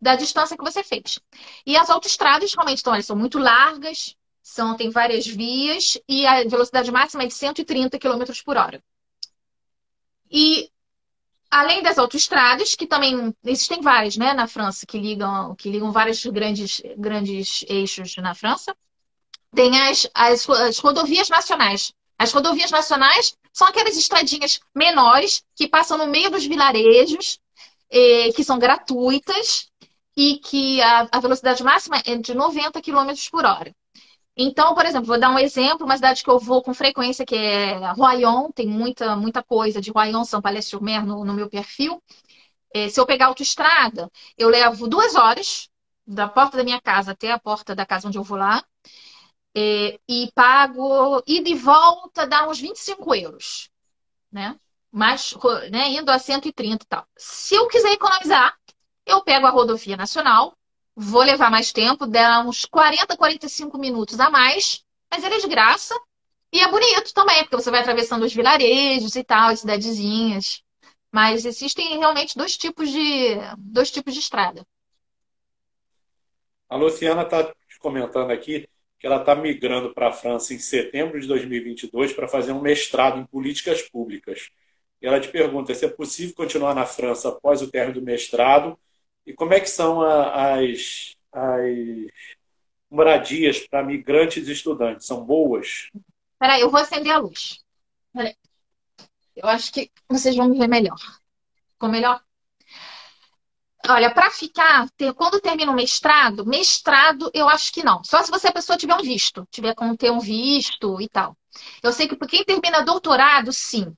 [0.00, 1.18] da distância que você fez.
[1.66, 6.42] E as autoestradas realmente então, elas são muito largas, são, tem várias vias, e a
[6.44, 8.82] velocidade máxima é de 130 km por hora.
[10.30, 10.70] E
[11.50, 16.24] além das autoestradas, que também existem várias, né, na França, que ligam, que ligam vários
[16.24, 18.74] grandes, grandes eixos na França,
[19.54, 21.92] tem as, as, as rodovias nacionais.
[22.18, 27.38] As rodovias nacionais são aquelas estradinhas menores que passam no meio dos vilarejos,
[27.90, 29.68] eh, que são gratuitas
[30.16, 33.74] e que a, a velocidade máxima é de 90 km por hora.
[34.36, 37.36] Então, por exemplo, vou dar um exemplo, uma cidade que eu vou com frequência, que
[37.36, 42.02] é Royan, tem muita, muita coisa de Royan, São Palais-sur-Mer no, no, meu perfil.
[42.74, 45.68] É, se eu pegar autoestrada, eu levo duas horas
[46.06, 48.64] da porta da minha casa até a porta da casa onde eu vou lá.
[49.54, 53.68] É, e pago ida e volta dá uns 25 euros,
[54.30, 54.58] né?
[54.90, 55.34] Mas,
[55.70, 57.06] né, indo a 130 e tal.
[57.16, 58.56] Se eu quiser economizar,
[59.06, 60.56] eu pego a rodovia nacional,
[60.94, 65.48] vou levar mais tempo, dá uns 40, 45 minutos a mais, mas ele é de
[65.48, 65.94] graça
[66.52, 70.62] e é bonito também, porque você vai atravessando os vilarejos e tal, as cidadezinhas.
[71.10, 74.66] Mas existem realmente dois tipos de, dois tipos de estrada.
[76.68, 81.26] A Luciana está comentando aqui que ela está migrando para a França em setembro de
[81.26, 84.48] 2022 para fazer um mestrado em políticas públicas.
[85.00, 88.78] E ela te pergunta se é possível continuar na França após o término do mestrado
[89.26, 92.12] e como é que são as, as
[92.90, 95.06] moradias para migrantes e estudantes?
[95.06, 95.90] São boas?
[96.38, 97.58] Peraí, eu vou acender a luz.
[99.34, 100.98] Eu acho que vocês vão me ver melhor.
[101.72, 102.20] Ficou melhor?
[103.88, 108.02] Olha, para ficar, quando termina o mestrado, mestrado eu acho que não.
[108.04, 111.36] Só se você a pessoa tiver um visto, tiver como ter um visto e tal.
[111.82, 113.92] Eu sei que para quem termina doutorado, sim.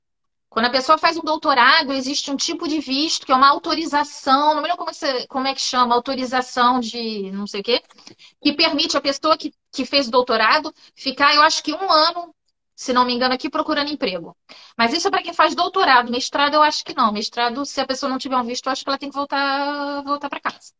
[0.55, 4.55] Quando a pessoa faz um doutorado, existe um tipo de visto que é uma autorização,
[4.55, 7.83] não lembro como, é, como é que chama, autorização de não sei o quê,
[8.41, 12.33] que permite a pessoa que, que fez o doutorado ficar, eu acho que um ano,
[12.73, 14.33] se não me engano, aqui procurando emprego.
[14.77, 16.09] Mas isso é para quem faz doutorado.
[16.09, 17.11] Mestrado, eu acho que não.
[17.11, 20.03] Mestrado, se a pessoa não tiver um visto, eu acho que ela tem que voltar,
[20.03, 20.71] voltar para casa.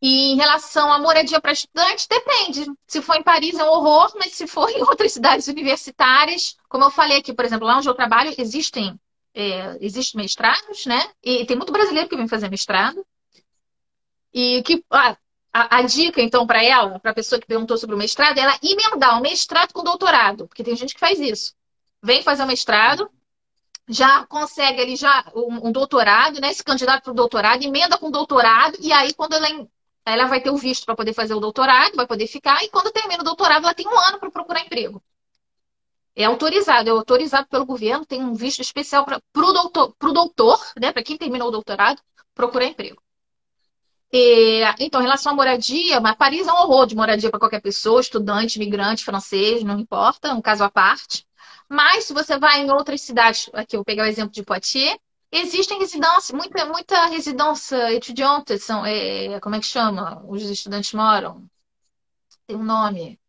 [0.00, 2.66] E em relação à moradia para estudante, depende.
[2.86, 6.84] Se for em Paris é um horror, mas se for em outras cidades universitárias, como
[6.84, 8.98] eu falei aqui, por exemplo, lá onde eu trabalho, existem,
[9.34, 11.10] é, existem mestrados, né?
[11.22, 13.04] E tem muito brasileiro que vem fazer mestrado.
[14.32, 15.16] E que ah,
[15.52, 18.42] a, a, dica, então, para ela, para a pessoa que perguntou sobre o mestrado, é
[18.42, 21.54] ela emendar o mestrado com doutorado, porque tem gente que faz isso.
[22.02, 23.10] Vem fazer o mestrado,
[23.88, 26.52] já consegue ali já um, um doutorado, né?
[26.52, 29.48] Se candidata para o doutorado, emenda com doutorado, e aí quando ela
[30.10, 32.92] ela vai ter o visto para poder fazer o doutorado, vai poder ficar, e quando
[32.92, 35.02] termina o doutorado, ela tem um ano para procurar emprego.
[36.14, 40.92] É autorizado, é autorizado pelo governo, tem um visto especial para o doutor, doutor, né,
[40.92, 42.02] para quem terminou o doutorado,
[42.34, 43.00] procurar emprego.
[44.12, 47.60] E, então, em relação à moradia, mas Paris é um horror de moradia para qualquer
[47.60, 51.26] pessoa, estudante, imigrante, francês, não importa, um caso à parte.
[51.68, 54.98] Mas se você vai em outras cidades, aqui eu vou pegar o exemplo de Poitiers,
[55.30, 60.22] Existem residências, muita, muita residência estudiante, são, é, como é que chama?
[60.26, 61.46] Os estudantes moram.
[62.46, 63.20] Tem um nome.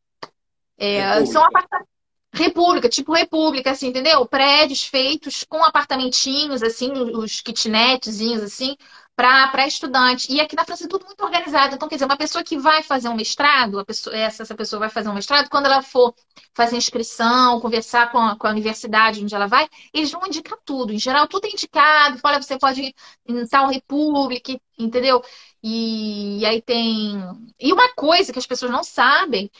[0.77, 1.89] É, são apartamentos.
[2.31, 4.25] República, tipo república, assim, entendeu?
[4.25, 8.77] Prédios feitos com apartamentinhos, assim, os kitnetzinhos, assim,
[9.19, 10.32] para estudante.
[10.32, 11.75] E aqui na França é tudo muito organizado.
[11.75, 14.89] Então, quer dizer, uma pessoa que vai fazer um mestrado, pessoa, essa, essa pessoa vai
[14.89, 16.15] fazer um mestrado, quando ela for
[16.53, 20.93] fazer inscrição, conversar com a, com a universidade onde ela vai, eles vão indicar tudo.
[20.93, 22.17] Em geral, tudo é indicado.
[22.23, 22.95] Olha, você pode ir
[23.27, 25.21] em tal república, entendeu?
[25.62, 27.21] E, e aí tem.
[27.60, 29.51] E uma coisa que as pessoas não sabem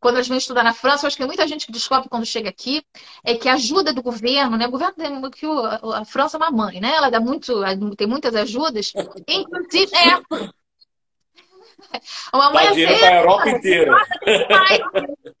[0.00, 2.48] quando eles vêm estudar na França, eu acho que muita gente que descobre quando chega
[2.48, 2.84] aqui
[3.24, 4.66] é que a ajuda do governo, né?
[4.66, 5.46] O governo que
[5.94, 6.94] a França é uma mãe, né?
[6.94, 7.54] Ela dá muito,
[7.96, 8.92] tem muitas ajudas,
[9.26, 10.18] inclusive é
[12.32, 13.92] uma mãe dá dinheiro para a Europa inteira.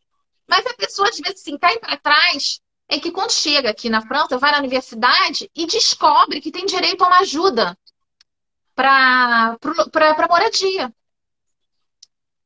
[0.48, 4.00] Mas a pessoa às vezes assim cai para trás é que quando chega aqui na
[4.00, 7.76] França, vai na universidade e descobre que tem direito a uma ajuda
[8.74, 9.58] para
[10.28, 10.92] moradia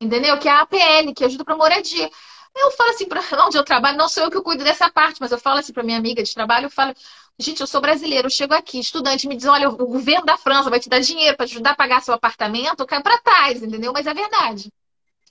[0.05, 0.39] entendeu?
[0.39, 2.11] Que é a APL, que ajuda para moradia.
[2.55, 5.33] Eu falo assim, para onde eu trabalho, não sou eu que cuido dessa parte, mas
[5.33, 6.95] eu falo assim para minha amiga de trabalho, eu falo,
[7.39, 10.71] gente, eu sou brasileiro, eu chego aqui, estudante me diz, olha, o governo da França
[10.71, 13.93] vai te dar dinheiro para ajudar a pagar seu apartamento, eu caio para trás, entendeu?
[13.93, 14.73] Mas é verdade.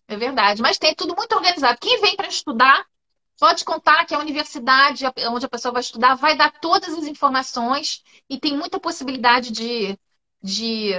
[0.07, 0.61] É verdade.
[0.61, 1.77] Mas tem tudo muito organizado.
[1.79, 2.85] Quem vem para estudar,
[3.39, 8.03] pode contar que a universidade onde a pessoa vai estudar vai dar todas as informações
[8.29, 9.97] e tem muita possibilidade de,
[10.43, 10.91] de,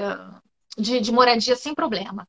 [0.78, 2.26] de, de moradia sem problema.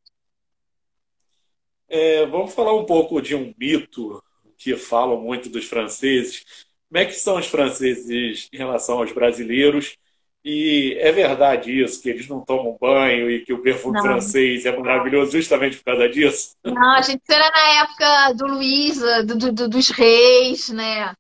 [1.95, 4.19] É, vamos falar um pouco de um mito
[4.57, 6.43] que falam muito dos franceses.
[6.89, 9.95] Como é que são os franceses em relação aos brasileiros?
[10.43, 14.03] E é verdade isso, que eles não tomam banho e que o perfume Não.
[14.07, 16.55] francês é maravilhoso justamente por causa disso?
[16.65, 21.13] Não, a gente era na época do Luís, do, do- do- dos reis, né?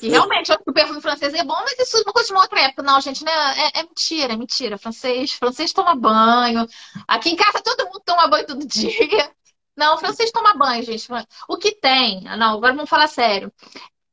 [0.00, 2.82] E realmente, o perfume francês é bom, mas isso não uma outra época.
[2.82, 3.32] Não, gente, né?
[3.74, 4.78] É, é mentira, é mentira.
[4.78, 6.66] Francês, francês toma banho.
[7.06, 9.30] Aqui em casa todo mundo toma banho todo dia.
[9.78, 11.06] Não, francês toma banho, gente.
[11.48, 13.52] O que tem, não, agora vamos falar sério.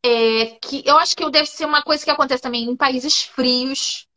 [0.03, 4.07] É que eu acho que deve ser uma coisa que acontece também em países frios.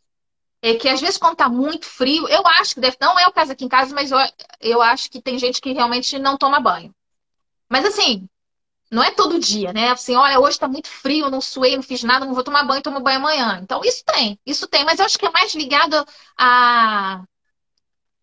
[0.63, 3.33] É que às vezes quando tá muito frio, eu acho que deve, não é o
[3.33, 4.19] caso aqui em casa, mas eu,
[4.61, 6.95] eu acho que tem gente que realmente não toma banho.
[7.71, 8.29] Mas assim,
[8.91, 9.91] não é todo dia, né?
[9.91, 12.83] Assim, olha, hoje tá muito frio, não suei, não fiz nada, não vou tomar banho,
[12.83, 13.61] tomo banho amanhã.
[13.63, 16.05] Então, isso tem, isso tem, mas eu acho que é mais ligado
[16.39, 17.23] a,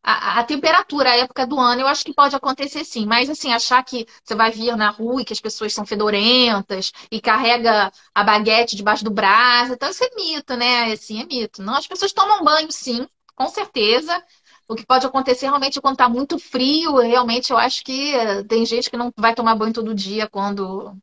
[0.06, 3.06] a, a temperatura, a época do ano, eu acho que pode acontecer sim.
[3.06, 6.92] Mas assim, achar que você vai vir na rua e que as pessoas são fedorentas
[7.12, 10.94] e carrega a baguete debaixo do braço, então isso é mito, né?
[10.94, 11.62] Assim, é mito.
[11.64, 14.24] Não, as pessoas tomam banho sim, com certeza.
[14.68, 18.66] O que pode acontecer realmente quando tá muito frio, realmente eu acho que eh, tem
[18.66, 20.96] gente que não vai tomar banho todo dia quando,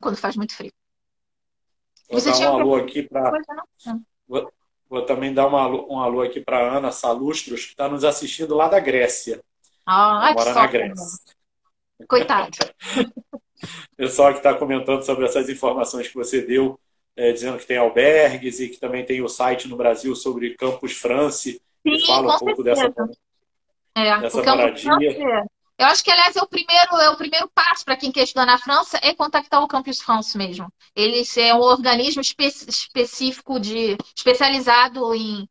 [0.00, 0.72] quando faz muito frio.
[2.10, 3.32] Vou Você dar tinha um alô outra aqui para.
[4.88, 8.68] Vou, também dar uma um alô aqui para Ana Salustros, que está nos assistindo lá
[8.68, 9.40] da Grécia.
[9.84, 11.34] Ah, mora na Grécia.
[12.08, 12.56] Coitado.
[13.96, 16.78] Pessoal que está comentando sobre essas informações que você deu,
[17.16, 20.92] é, dizendo que tem albergues e que também tem o site no Brasil sobre Campus
[20.92, 23.12] France, Sim, fala um pouco dessa, certeza.
[23.96, 24.82] É, dessa o campo moradia.
[24.82, 25.48] francês.
[25.78, 28.44] Eu acho que, aliás, é o primeiro, é o primeiro passo para quem quer estudar
[28.44, 30.72] na França é contactar o Campus France mesmo.
[30.94, 35.48] Ele é um organismo espe- específico de especializado em,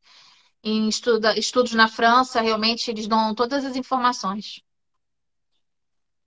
[0.63, 2.41] em estuda- estudos na França.
[2.41, 4.61] Realmente, eles dão todas as informações.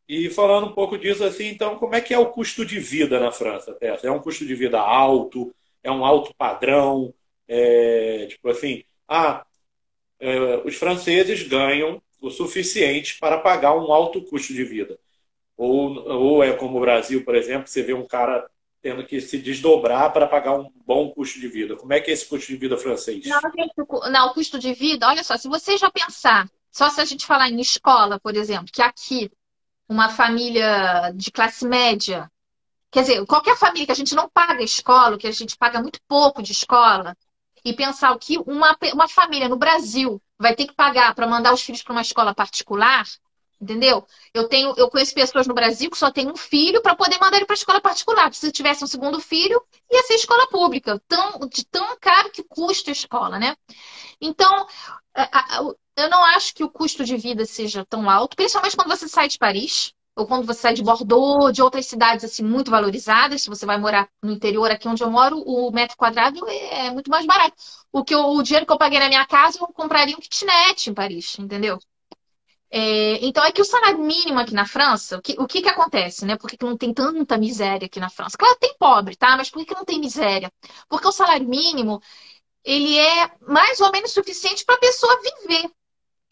[0.08, 3.20] E falando um pouco disso, assim, então, como é que é o custo de vida
[3.20, 4.08] na França, Tessa?
[4.08, 5.54] É um custo de vida alto?
[5.84, 7.14] É um alto padrão?
[7.46, 9.44] É, tipo assim, ah,
[10.20, 14.98] é, os franceses ganham o suficiente para pagar um alto custo de vida.
[15.56, 18.48] Ou, ou é como o Brasil, por exemplo, você vê um cara
[18.82, 21.76] tendo que se desdobrar para pagar um bom custo de vida.
[21.76, 23.26] Como é que é esse custo de vida francês?
[24.10, 27.26] Não, o custo de vida, olha só, se você já pensar, só se a gente
[27.26, 29.30] falar em escola, por exemplo, que aqui
[29.88, 32.30] uma família de classe média,
[32.90, 36.00] quer dizer, qualquer família que a gente não paga escola, que a gente paga muito
[36.08, 37.14] pouco de escola,
[37.64, 41.52] e pensar o que uma, uma família no Brasil vai ter que pagar para mandar
[41.52, 43.04] os filhos para uma escola particular,
[43.60, 44.06] entendeu?
[44.32, 47.36] Eu tenho, eu conheço pessoas no Brasil que só tem um filho para poder mandar
[47.36, 48.32] ele para escola particular.
[48.32, 52.90] Se tivesse um segundo filho, ia ser escola pública, tão, de tão caro que custa
[52.90, 53.54] a escola, né?
[54.18, 54.66] Então,
[55.94, 59.28] eu não acho que o custo de vida seja tão alto, principalmente quando você sai
[59.28, 63.42] de Paris, ou quando você sai de Bordeaux, de outras cidades assim muito valorizadas.
[63.42, 67.10] Se você vai morar no interior, aqui onde eu moro, o metro quadrado é muito
[67.10, 67.54] mais barato.
[67.92, 70.90] O que eu- o dinheiro que eu paguei na minha casa, eu compraria um kitnet
[70.90, 71.78] em Paris, entendeu?
[72.72, 75.68] É, então é que o salário mínimo aqui na França, o que, o que que
[75.68, 76.36] acontece, né?
[76.36, 78.36] Por que que não tem tanta miséria aqui na França?
[78.38, 79.36] Claro, tem pobre, tá?
[79.36, 80.52] Mas por que que não tem miséria?
[80.88, 82.00] Porque o salário mínimo
[82.64, 85.70] ele é mais ou menos suficiente para a pessoa viver.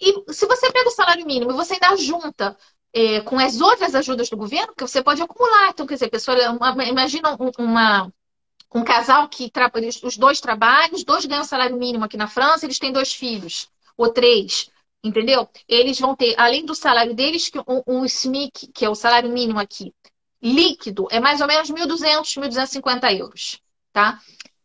[0.00, 2.56] E se você pega o salário mínimo e você ainda junta
[2.94, 5.70] eh, com as outras ajudas do governo, que você pode acumular.
[5.70, 8.12] Então, quer dizer, pessoa, uma- imagina um, uma-
[8.74, 9.70] um casal que tra-
[10.02, 13.68] os dois trabalham, os dois ganham salário mínimo aqui na França, eles têm dois filhos,
[13.96, 14.70] ou três,
[15.02, 15.48] entendeu?
[15.66, 19.30] Eles vão ter, além do salário deles, que um, um SMIC, que é o salário
[19.30, 19.94] mínimo aqui,
[20.42, 23.60] líquido, é mais ou menos 1.200, 1.250 euros,
[23.92, 24.20] tá?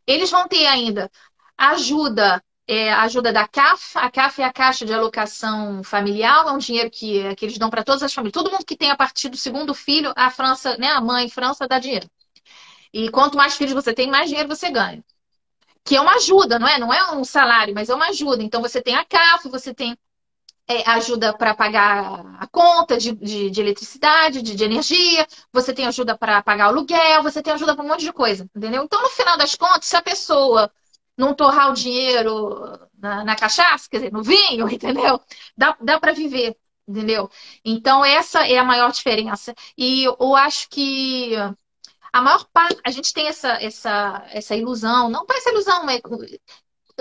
[0.05, 1.09] Eles vão ter ainda
[1.57, 3.97] ajuda, é, ajuda da CAF.
[3.97, 7.69] A CAF é a Caixa de Alocação Familiar, é um dinheiro que, que eles dão
[7.69, 8.33] para todas as famílias.
[8.33, 11.67] Todo mundo que tem a partir do segundo filho, a França, né, a mãe França
[11.67, 12.09] dá dinheiro.
[12.93, 15.03] E quanto mais filhos você tem, mais dinheiro você ganha.
[15.83, 16.77] Que é uma ajuda, não é?
[16.79, 18.43] Não é um salário, mas é uma ajuda.
[18.43, 19.97] Então você tem a CAF, você tem
[20.67, 25.85] é, ajuda para pagar a conta de, de, de eletricidade, de, de energia, você tem
[25.87, 28.83] ajuda para pagar o aluguel, você tem ajuda para um monte de coisa, entendeu?
[28.83, 30.71] Então, no final das contas, se a pessoa
[31.17, 35.19] não torrar o dinheiro na, na cachaça, quer dizer, no vinho, entendeu?
[35.55, 36.55] Dá, dá para viver,
[36.87, 37.29] entendeu?
[37.63, 39.53] Então, essa é a maior diferença.
[39.77, 41.35] E eu acho que
[42.11, 46.01] a maior parte, a gente tem essa, essa, essa ilusão, não parece ilusão, mas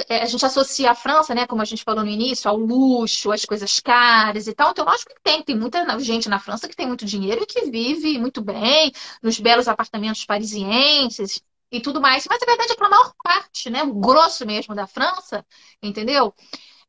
[0.09, 3.31] é, a gente associa a França, né, como a gente falou no início, ao luxo,
[3.31, 4.71] às coisas caras e tal.
[4.71, 7.71] Então, lógico que tem, tem muita gente na França que tem muito dinheiro e que
[7.71, 8.93] vive muito bem,
[9.23, 11.43] nos belos apartamentos parisienses
[11.73, 12.27] e tudo mais.
[12.31, 15.47] Mas a verdade é que a maior parte, né, o grosso mesmo da França,
[15.83, 16.35] entendeu?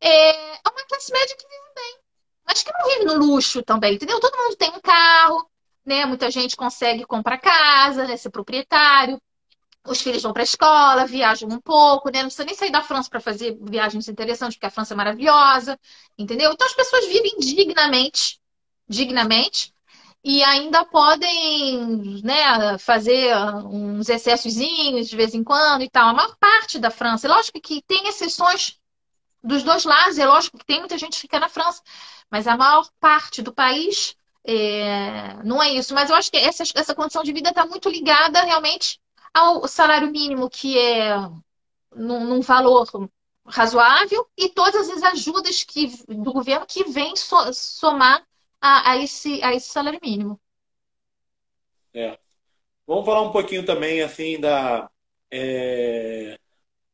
[0.01, 1.97] É é uma classe média que vive bem,
[2.47, 4.19] mas que não vive no luxo também, entendeu?
[4.19, 5.49] Todo mundo tem um carro,
[5.85, 6.05] né?
[6.05, 9.21] Muita gente consegue comprar casa, né, ser proprietário.
[9.85, 12.19] os filhos vão para a escola, viajam um pouco, né?
[12.19, 15.77] Não precisa nem sair da França para fazer viagens interessantes, porque a França é maravilhosa,
[16.17, 16.51] entendeu?
[16.53, 18.39] Então as pessoas vivem dignamente,
[18.87, 19.73] dignamente,
[20.23, 26.09] e ainda podem, né, fazer uns excessozinhos de vez em quando e tal.
[26.09, 28.79] A maior parte da França, é lógico que tem exceções
[29.43, 31.81] dos dois lados, é lógico que tem muita gente que fica na França,
[32.31, 34.15] mas a maior parte do país
[34.45, 35.93] é, não é isso.
[35.93, 38.99] Mas eu acho que essa, essa condição de vida está muito ligada realmente
[39.33, 41.17] ao salário mínimo, que é
[41.95, 42.87] num, num valor
[43.45, 48.23] razoável, e todas as ajudas que, do governo que vêm so, somar
[48.63, 50.39] a, a, esse, a esse salário mínimo.
[51.93, 52.17] É.
[52.87, 54.89] Vamos falar um pouquinho também assim da,
[55.29, 56.39] é,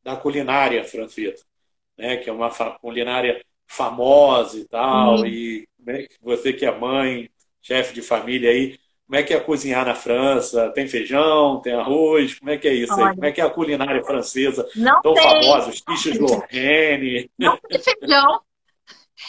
[0.02, 1.44] da culinária francesa,
[1.96, 2.16] né?
[2.16, 5.26] que é uma culinária famosa e tal, uhum.
[5.26, 7.30] e né, você que é mãe,
[7.62, 10.70] chefe de família aí, como é que é cozinhar na França?
[10.70, 12.38] Tem feijão, tem arroz?
[12.38, 13.14] Como é que é isso Olha, aí?
[13.14, 15.70] Como é que é a culinária francesa não tão tem, famosa?
[15.70, 17.30] Os quiches Lorraine?
[17.36, 18.40] Não tem feijão.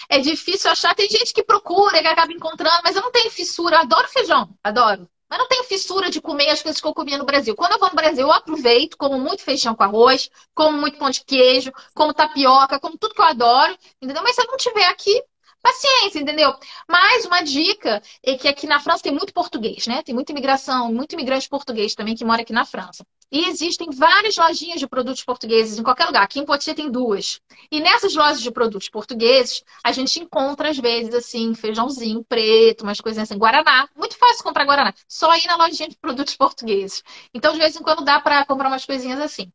[0.09, 0.95] É difícil achar.
[0.95, 3.77] Tem gente que procura, que acaba encontrando, mas eu não tenho fissura.
[3.77, 5.09] Eu adoro feijão, adoro.
[5.29, 7.55] Mas não tenho fissura de comer as coisas que eu comia no Brasil.
[7.55, 11.09] Quando eu vou no Brasil, eu aproveito, como muito feijão com arroz, como muito pão
[11.09, 14.21] de queijo, como tapioca, como tudo que eu adoro, entendeu?
[14.23, 15.23] Mas se eu não tiver aqui,
[15.61, 16.53] paciência, entendeu?
[16.87, 20.03] Mais uma dica é que aqui na França tem muito português, né?
[20.03, 23.05] Tem muita imigração, muito imigrante português também que mora aqui na França.
[23.31, 26.23] E existem várias lojinhas de produtos portugueses em qualquer lugar.
[26.23, 27.39] Aqui em Poitiers tem duas.
[27.71, 32.99] E nessas lojas de produtos portugueses, a gente encontra às vezes assim, feijãozinho preto, umas
[32.99, 33.87] coisinhas assim, guaraná.
[33.95, 34.93] Muito fácil comprar guaraná.
[35.07, 37.03] Só ir na lojinha de produtos portugueses.
[37.33, 39.51] Então, de vez em quando dá para comprar umas coisinhas assim.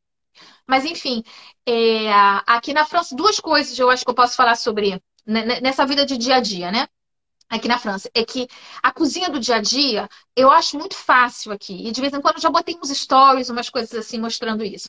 [0.66, 1.22] Mas enfim,
[1.66, 2.10] é...
[2.46, 6.16] aqui na França, duas coisas eu acho que eu posso falar sobre nessa vida de
[6.16, 6.88] dia a dia, né?
[7.48, 8.48] Aqui na França, é que
[8.82, 11.86] a cozinha do dia a dia eu acho muito fácil aqui.
[11.86, 14.88] E de vez em quando eu já botei uns stories, umas coisas assim mostrando isso.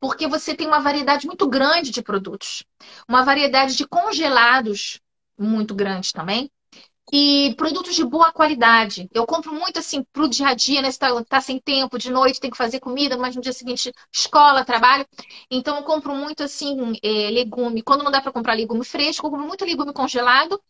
[0.00, 2.64] Porque você tem uma variedade muito grande de produtos,
[3.08, 5.00] uma variedade de congelados
[5.38, 6.50] muito grande também
[7.12, 9.08] e produtos de boa qualidade.
[9.14, 10.90] Eu compro muito assim para o dia a dia, né?
[10.90, 13.92] Você tá, tá, sem tempo, de noite tem que fazer comida, mas no dia seguinte
[14.12, 15.06] escola, trabalho.
[15.50, 17.82] Então eu compro muito assim é, legume.
[17.82, 20.60] Quando não dá para comprar legume fresco, eu compro muito legume congelado.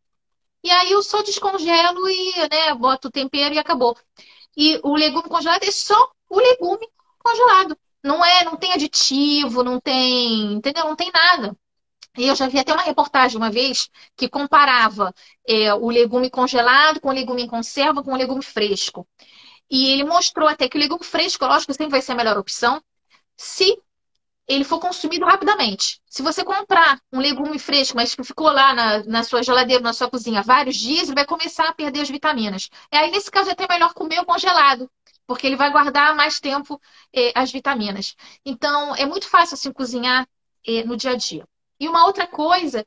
[0.62, 3.96] E aí eu só descongelo e né, boto o tempero e acabou.
[4.56, 6.86] E o legume congelado é só o legume
[7.18, 7.76] congelado.
[8.02, 10.84] Não é, não tem aditivo, não tem, entendeu?
[10.84, 11.56] Não tem nada.
[12.16, 15.14] E eu já vi até uma reportagem uma vez que comparava
[15.46, 19.06] é, o legume congelado com o legume em conserva com o legume fresco.
[19.70, 22.82] E ele mostrou até que o legume fresco, lógico, sempre vai ser a melhor opção
[23.36, 23.80] se
[24.48, 26.00] ele for consumido rapidamente.
[26.06, 29.92] Se você comprar um legume fresco, mas que ficou lá na, na sua geladeira, na
[29.92, 32.70] sua cozinha vários dias, ele vai começar a perder as vitaminas.
[32.90, 34.90] E aí, nesse caso, é até melhor comer o congelado,
[35.26, 36.80] porque ele vai guardar mais tempo
[37.14, 38.16] eh, as vitaminas.
[38.44, 40.26] Então, é muito fácil assim cozinhar
[40.66, 41.46] eh, no dia a dia.
[41.78, 42.84] E uma outra coisa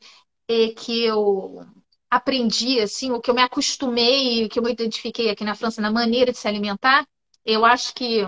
[0.48, 1.64] é que eu
[2.10, 5.80] aprendi, assim, o que eu me acostumei, o que eu me identifiquei aqui na França
[5.82, 7.08] na maneira de se alimentar,
[7.46, 8.28] eu acho que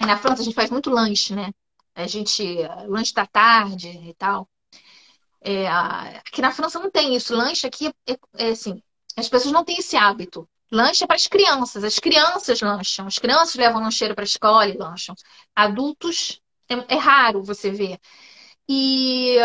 [0.00, 1.52] na França a gente faz muito lanche, né?
[1.94, 2.42] A gente,
[2.86, 4.48] lanche da tarde e tal.
[5.40, 7.34] É, aqui na França não tem isso.
[7.34, 8.82] Lanche aqui é, é assim,
[9.16, 10.48] as pessoas não têm esse hábito.
[10.72, 11.84] Lanche é para as crianças.
[11.84, 13.06] As crianças lancham.
[13.06, 15.14] As crianças levam lancheira para a escola e lancham.
[15.54, 17.98] Adultos é, é raro você ver.
[18.68, 19.36] E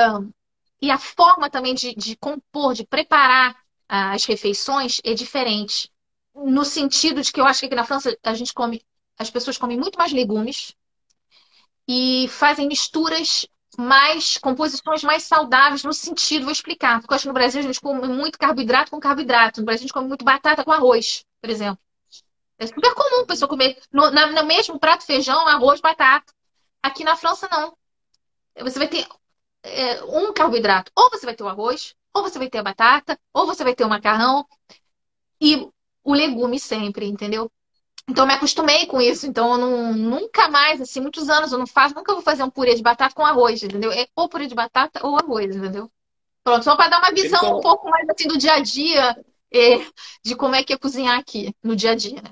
[0.81, 3.55] e a forma também de, de compor, de preparar
[3.87, 5.91] ah, as refeições é diferente.
[6.33, 8.81] No sentido de que eu acho que aqui na França a gente come,
[9.17, 10.75] as pessoas comem muito mais legumes
[11.91, 17.29] e fazem misturas mais, composições mais saudáveis no sentido, vou explicar, porque eu acho que
[17.29, 20.23] no Brasil a gente come muito carboidrato com carboidrato, no Brasil a gente come muito
[20.23, 21.79] batata com arroz, por exemplo.
[22.59, 26.31] É super comum a pessoa comer no, na, no mesmo prato feijão, arroz, batata.
[26.83, 27.75] Aqui na França não.
[28.59, 29.07] Você vai ter
[29.63, 30.91] é, um carboidrato.
[30.95, 33.73] Ou você vai ter o arroz, ou você vai ter a batata, ou você vai
[33.73, 34.45] ter o macarrão
[35.41, 35.67] e
[36.03, 37.49] o legume sempre, entendeu?
[38.09, 39.27] Então me acostumei com isso.
[39.27, 42.49] Então eu não, nunca mais, assim, muitos anos eu não faço, nunca vou fazer um
[42.49, 43.91] purê de batata com arroz, entendeu?
[43.91, 45.89] É ou purê de batata ou arroz, entendeu?
[46.43, 47.57] Pronto, só para dar uma visão então...
[47.57, 49.15] um pouco mais assim do dia a dia
[49.53, 49.79] é,
[50.23, 52.31] de como é que é cozinhar aqui no dia a dia, né?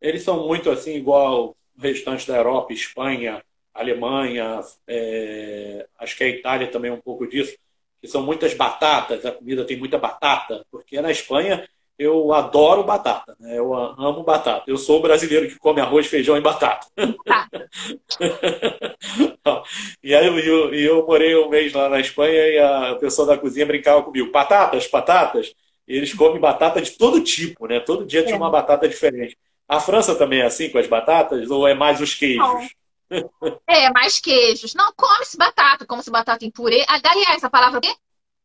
[0.00, 6.28] Eles são muito assim, igual o restante da Europa, Espanha, Alemanha, é, acho que a
[6.28, 7.54] Itália também é um pouco disso,
[8.00, 11.68] que são muitas batatas, a comida tem muita batata, porque na Espanha
[12.00, 13.58] eu adoro batata, né?
[13.58, 14.64] eu amo batata.
[14.66, 16.86] Eu sou o brasileiro que come arroz, feijão e batata.
[20.02, 23.36] e aí eu, eu, eu, morei um mês lá na Espanha e a pessoa da
[23.36, 25.52] cozinha brincava comigo, batatas, batatas.
[25.86, 27.80] E eles comem batata de todo tipo, né?
[27.80, 28.38] Todo dia tinha é.
[28.38, 29.36] uma batata diferente.
[29.68, 32.74] A França também é assim com as batatas ou é mais os queijos?
[33.10, 33.30] Não.
[33.68, 34.74] É, mais queijos.
[34.74, 36.82] Não, come-se batata, come-se batata em purê.
[36.88, 37.78] Aliás, a palavra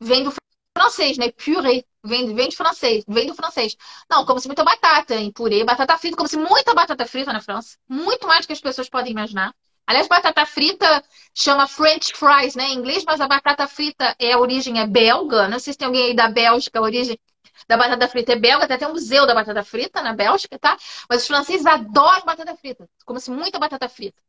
[0.01, 0.33] vem do
[0.75, 1.31] francês, né?
[1.31, 1.85] Purê.
[2.03, 3.75] Vem, vem de francês, vem do francês.
[4.07, 7.77] Não, come-se muita batata em purê, batata frita, come-se muita batata frita na França.
[7.89, 9.55] Muito mais do que as pessoas podem imaginar.
[9.87, 11.03] Aliás, batata frita
[11.33, 15.47] chama French fries, né, em inglês, mas a batata frita é a origem é belga.
[15.47, 17.19] Não sei se tem alguém aí da Bélgica, a origem
[17.67, 20.77] da batata frita é belga, até tem um museu da batata frita na Bélgica, tá?
[21.09, 22.87] Mas os franceses adoram batata frita.
[23.03, 24.21] Come-se muita batata frita.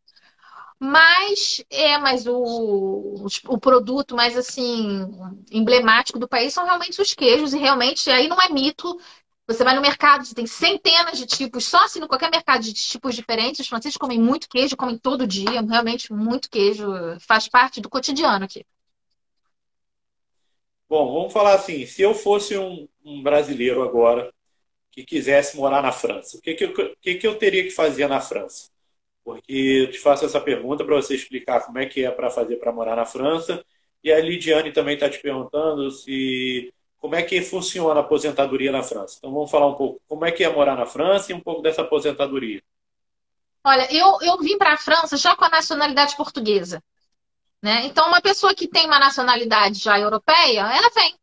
[0.79, 5.01] Mas é, mas o, o produto mais assim
[5.51, 8.99] emblemático do país são realmente os queijos e realmente aí não é mito.
[9.49, 12.75] Você vai no mercado, você tem centenas de tipos, só assim no qualquer mercado de
[12.75, 13.61] tipos diferentes.
[13.61, 16.87] Os franceses comem muito queijo, comem todo dia, realmente muito queijo,
[17.21, 18.65] faz parte do cotidiano aqui.
[20.89, 24.33] Bom, vamos falar assim, se eu fosse um, um brasileiro agora
[24.91, 28.09] que quisesse morar na França, o que, que, eu, que, que eu teria que fazer
[28.09, 28.69] na França?
[29.27, 32.59] Porque eu te faço essa pergunta para você explicar como é que é para fazer
[32.59, 33.61] para morar na França.
[34.05, 38.85] E a Lidiane também está te perguntando se como é que funciona a aposentadoria na
[38.85, 39.17] França.
[39.19, 41.61] Então vamos falar um pouco como é que é morar na França e um pouco
[41.61, 42.63] dessa aposentadoria.
[43.65, 46.81] Olha, eu, eu vim para a França já com a nacionalidade portuguesa.
[47.61, 47.85] Né?
[47.87, 51.17] Então, uma pessoa que tem uma nacionalidade já europeia, ela vem.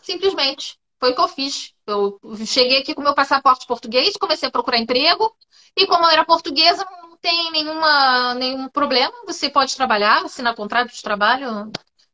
[0.00, 0.78] Simplesmente.
[0.98, 1.74] Foi o que eu fiz.
[1.86, 5.34] Eu cheguei aqui com meu passaporte português, comecei a procurar emprego,
[5.76, 6.86] e como eu era portuguesa,
[7.20, 9.12] tem nenhuma, nenhum problema.
[9.26, 11.70] Você pode trabalhar, assinar contrato de trabalho,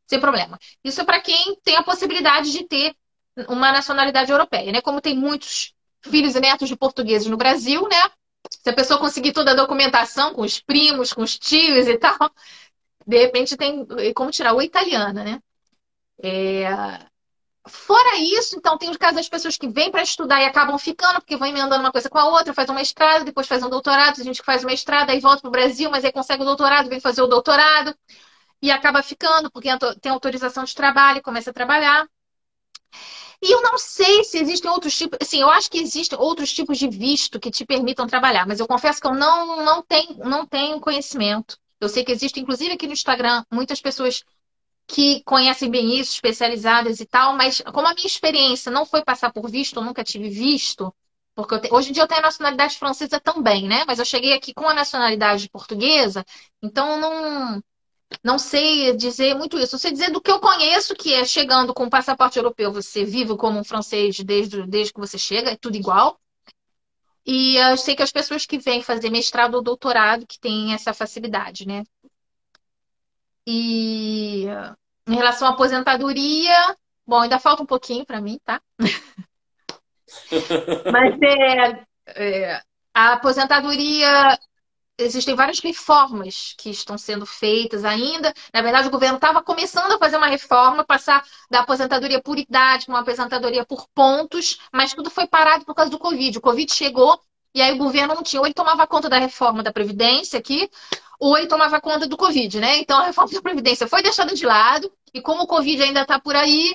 [0.07, 0.59] sem problema.
[0.85, 2.95] Isso é para quem tem a possibilidade de ter
[3.49, 4.81] uma nacionalidade europeia, né?
[4.81, 8.11] Como tem muitos filhos e netos de portugueses no Brasil, né?
[8.51, 12.17] Se a pessoa conseguir toda a documentação com os primos, com os tios e tal,
[13.07, 15.41] de repente tem como tirar o italiana, né?
[16.23, 16.67] É,
[17.69, 21.17] Fora isso, então, tem os casos das pessoas que vêm para estudar e acabam ficando,
[21.17, 24.14] porque vão emendando uma coisa com a outra, faz um mestrado, depois faz um doutorado,
[24.17, 26.89] tem gente faz o mestrado, aí volta para o Brasil, mas aí consegue o doutorado,
[26.89, 27.93] vem fazer o doutorado,
[28.62, 29.69] e acaba ficando, porque
[30.01, 32.07] tem autorização de trabalho, começa a trabalhar.
[33.43, 36.79] E eu não sei se existem outros tipos, assim, eu acho que existem outros tipos
[36.79, 40.47] de visto que te permitam trabalhar, mas eu confesso que eu não, não, tenho, não
[40.47, 41.59] tenho conhecimento.
[41.81, 44.25] Eu sei que existe, inclusive aqui no Instagram, muitas pessoas
[44.87, 49.32] que conhecem bem isso, especializadas e tal, mas como a minha experiência não foi passar
[49.32, 50.95] por visto, eu nunca tive visto,
[51.34, 51.72] porque te...
[51.74, 53.84] hoje em dia eu tenho a nacionalidade francesa também, né?
[53.87, 56.24] Mas eu cheguei aqui com a nacionalidade portuguesa,
[56.62, 57.62] então não
[58.22, 59.74] não sei dizer muito isso.
[59.74, 63.05] Eu sei dizer do que eu conheço, que é chegando com o passaporte europeu, você
[63.05, 66.18] vive como um francês desde, desde que você chega, é tudo igual.
[67.26, 70.95] E eu sei que as pessoas que vêm fazer mestrado ou doutorado que têm essa
[70.95, 71.82] facilidade, né?
[73.47, 74.47] E
[75.07, 76.77] em relação à aposentadoria,
[77.07, 78.61] bom, ainda falta um pouquinho para mim, tá?
[80.93, 82.61] Mas é, é,
[82.93, 84.37] a aposentadoria
[84.99, 88.33] existem várias reformas que estão sendo feitas ainda.
[88.53, 92.87] Na verdade, o governo estava começando a fazer uma reforma, passar da aposentadoria por idade
[92.87, 96.39] para uma aposentadoria por pontos, mas tudo foi parado por causa do Covid.
[96.39, 97.21] O Covid chegou
[97.55, 100.71] e aí o governo não tinha, ou ele tomava conta da reforma da Previdência aqui,
[101.37, 102.79] ele tomava conta do Covid, né?
[102.79, 106.21] Então a reforma da Previdência foi deixada de lado, e como o Covid ainda está
[106.21, 106.75] por aí,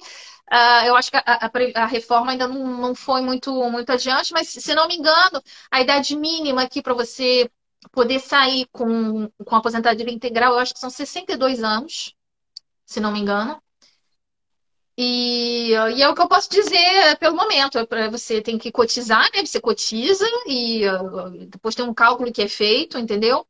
[0.51, 1.51] uh, eu acho que a, a,
[1.83, 5.81] a, reforma ainda não, não foi muito, muito adiante, mas se não me engano, a
[5.81, 7.49] idade mínima aqui para você
[7.91, 12.15] poder sair com, com aposentadoria integral, eu acho que são 62 anos,
[12.85, 13.61] se não me engano.
[14.97, 17.79] E, e, é o que eu posso dizer pelo momento.
[17.79, 19.43] É você tem que cotizar, né?
[19.45, 23.45] Você cotiza e uh, depois tem um cálculo que é feito, entendeu?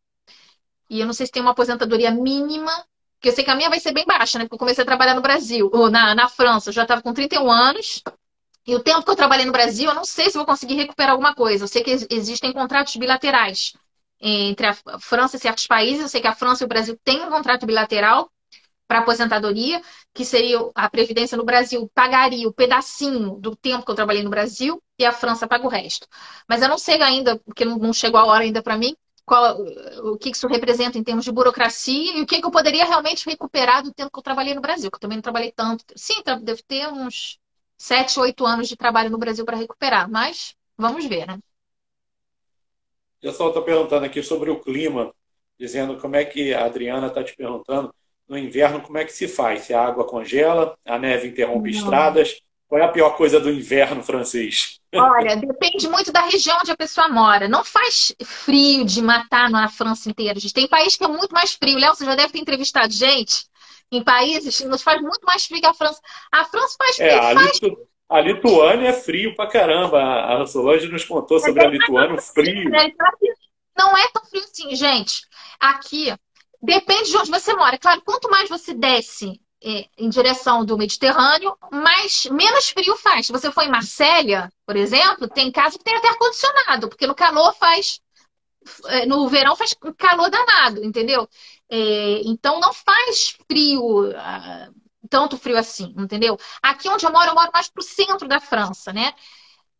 [0.91, 2.69] E eu não sei se tem uma aposentadoria mínima,
[3.15, 4.43] porque eu sei que a minha vai ser bem baixa, né?
[4.43, 7.13] Porque eu comecei a trabalhar no Brasil, ou na, na França, eu já estava com
[7.13, 8.03] 31 anos.
[8.67, 11.13] E o tempo que eu trabalhei no Brasil, eu não sei se vou conseguir recuperar
[11.13, 11.63] alguma coisa.
[11.63, 13.71] Eu sei que existem contratos bilaterais
[14.19, 16.01] entre a França e certos países.
[16.01, 18.29] Eu sei que a França e o Brasil têm um contrato bilateral
[18.85, 19.81] para aposentadoria,
[20.13, 24.29] que seria a Previdência no Brasil pagaria o pedacinho do tempo que eu trabalhei no
[24.29, 26.05] Brasil e a França paga o resto.
[26.49, 28.93] Mas eu não sei ainda, porque não chegou a hora ainda para mim,
[29.31, 29.57] qual,
[30.03, 33.81] o que isso representa em termos de burocracia e o que, eu poderia realmente recuperar
[33.81, 35.85] do tempo que eu trabalhei no Brasil, que eu também não trabalhei tanto.
[35.95, 37.39] Sim, deve ter uns
[37.77, 41.39] 7, 8 anos de trabalho no Brasil para recuperar, mas vamos ver, né?
[43.19, 45.13] O pessoal está perguntando aqui sobre o clima,
[45.57, 47.95] dizendo como é que a Adriana está te perguntando
[48.27, 49.61] no inverno como é que se faz?
[49.61, 51.77] Se a água congela, a neve interrompe não.
[51.77, 52.41] estradas,
[52.71, 54.79] qual é a pior coisa do inverno francês?
[54.95, 57.49] Olha, depende muito da região onde a pessoa mora.
[57.49, 60.37] Não faz frio de matar na França inteira.
[60.37, 61.77] A gente tem país que é muito mais frio.
[61.77, 63.43] Léo, você já deve ter entrevistado gente
[63.91, 65.99] em países que nos faz muito mais frio que a França.
[66.31, 67.21] A França faz é, frio.
[67.21, 67.59] É, a, faz...
[67.59, 67.77] Litu...
[68.09, 70.41] a Lituânia é frio pra caramba.
[70.41, 72.69] A Solange nos contou sobre a Lituânia, o frio.
[73.77, 75.23] Não é tão frio assim, gente.
[75.59, 76.15] Aqui,
[76.61, 77.77] depende de onde você mora.
[77.77, 83.27] Claro, quanto mais você desce é, em direção do Mediterrâneo, mais, menos frio faz.
[83.27, 87.15] Se você for em Marsella, por exemplo, tem casa que tem até ar-condicionado, porque no
[87.15, 88.01] calor faz.
[88.87, 91.27] É, no verão faz calor danado, entendeu?
[91.69, 94.69] É, então não faz frio, ah,
[95.09, 96.37] tanto frio assim, entendeu?
[96.61, 99.13] Aqui onde eu moro, eu moro mais pro centro da França, né?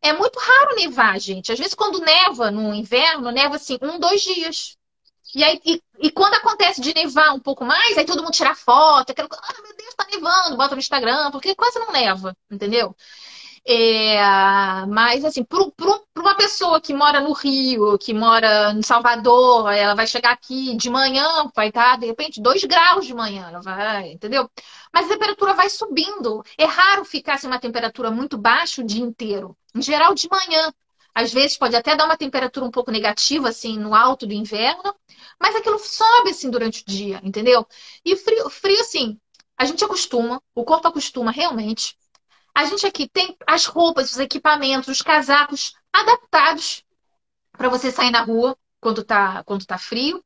[0.02, 1.52] É muito raro nevar, gente.
[1.52, 4.76] Às vezes, quando neva no inverno, neva assim, um, dois dias.
[5.34, 8.54] E, aí, e, e, quando acontece de nevar um pouco mais, aí todo mundo tira
[8.54, 12.36] foto, aquela coisa, ah, meu Deus, tá nevando, bota no Instagram, porque quase não neva,
[12.50, 12.94] entendeu?
[13.64, 14.16] É,
[14.88, 15.62] mas, assim, para
[16.18, 20.90] uma pessoa que mora no Rio, que mora em Salvador, ela vai chegar aqui de
[20.90, 24.50] manhã, vai estar, de repente, 2 graus de manhã, ela vai, entendeu?
[24.92, 26.42] Mas a temperatura vai subindo.
[26.58, 29.56] É raro ficar assim, uma temperatura muito baixa o dia inteiro.
[29.74, 30.72] Em geral, de manhã.
[31.14, 34.94] Às vezes pode até dar uma temperatura um pouco negativa, assim, no alto do inverno,
[35.40, 37.66] mas aquilo sobe, assim, durante o dia, entendeu?
[38.04, 39.18] E frio, frio assim,
[39.56, 41.96] a gente acostuma, o corpo acostuma realmente.
[42.54, 46.84] A gente aqui tem as roupas, os equipamentos, os casacos adaptados
[47.52, 50.22] para você sair na rua quando tá, quando tá frio.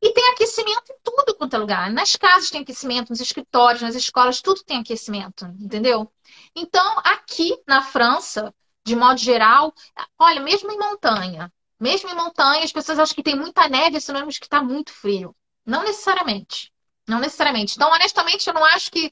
[0.00, 1.90] E tem aquecimento em tudo quanto é lugar.
[1.90, 6.10] Nas casas tem aquecimento, nos escritórios, nas escolas, tudo tem aquecimento, entendeu?
[6.54, 8.54] Então, aqui na França,
[8.86, 9.74] de modo geral,
[10.16, 14.00] olha, mesmo em montanha, mesmo em montanha, as pessoas acham que tem muita neve, é
[14.00, 15.34] sinônimo de que está muito frio.
[15.66, 16.72] Não necessariamente.
[17.08, 17.74] Não necessariamente.
[17.74, 19.10] Então, honestamente, eu não acho que.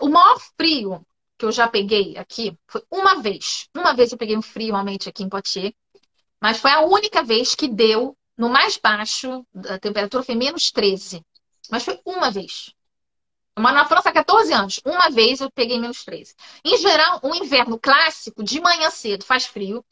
[0.00, 1.06] O maior frio
[1.38, 3.68] que eu já peguei aqui foi uma vez.
[3.74, 5.72] Uma vez eu peguei um frio realmente aqui em Poitiers,
[6.40, 11.24] mas foi a única vez que deu no mais baixo, a temperatura foi menos 13.
[11.70, 12.74] Mas foi uma vez.
[13.58, 14.80] Moro na França há 14 anos.
[14.84, 16.34] Uma vez eu peguei menos 13.
[16.64, 19.84] Em geral, um inverno clássico, de manhã cedo, faz frio.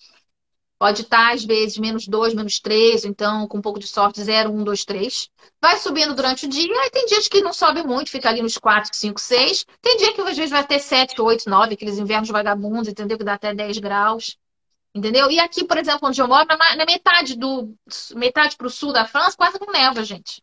[0.79, 4.51] Pode estar, às vezes, menos 2, menos 3, então, com um pouco de sorte, 0,
[4.51, 5.29] 1, 2, 3.
[5.61, 8.57] Vai subindo durante o dia, aí tem dias que não sobe muito, fica ali nos
[8.57, 9.67] 4, 5, 6.
[9.83, 13.19] Tem dia que às vezes vai ter 7, 8, 9, aqueles invernos vagabundos, entendeu?
[13.19, 14.39] Que dá até 10 graus.
[14.95, 15.31] Entendeu?
[15.31, 17.77] E aqui, por exemplo, onde eu moro, na metade do
[18.17, 20.43] metade para o sul da França, quase não neva, gente.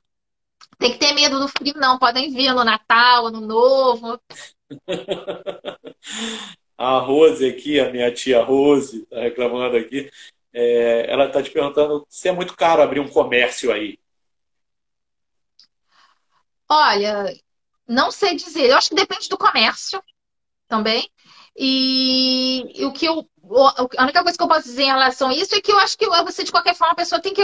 [0.78, 1.98] Tem que ter medo do frio, não.
[1.98, 4.20] Podem vir no Natal, Ano Novo.
[6.78, 10.12] A Rose aqui, a minha tia Rose, está reclamando aqui.
[10.54, 13.98] É, ela está te perguntando se é muito caro abrir um comércio aí.
[16.70, 17.36] Olha,
[17.88, 18.70] não sei dizer.
[18.70, 20.00] Eu acho que depende do comércio
[20.68, 21.10] também.
[21.56, 23.28] E, e o que eu
[23.98, 25.98] a única coisa que eu posso dizer em relação a isso é que eu acho
[25.98, 27.41] que você, de qualquer forma, a pessoa tem que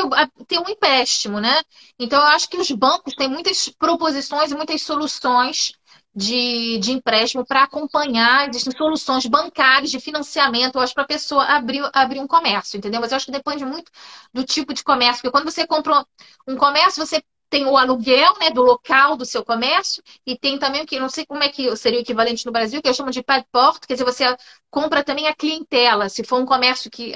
[0.48, 1.62] ter um empréstimo, né?
[2.00, 5.72] Então, eu acho que os bancos têm muitas proposições e muitas soluções
[6.16, 11.44] de, de empréstimo para acompanhar, existem soluções bancárias de financiamento, eu acho, para a pessoa
[11.46, 13.02] abrir, abrir um comércio, entendeu?
[13.02, 13.92] Mas eu acho que depende muito
[14.34, 16.06] do tipo de comércio, porque quando você compra
[16.48, 17.24] um comércio, você
[17.54, 21.08] tem o aluguel né, do local do seu comércio e tem também o que, não
[21.08, 23.86] sei como é que seria o equivalente no Brasil, que eu chamo de pad port,
[23.86, 24.36] quer dizer, você
[24.72, 27.14] compra também a clientela, se for um comércio que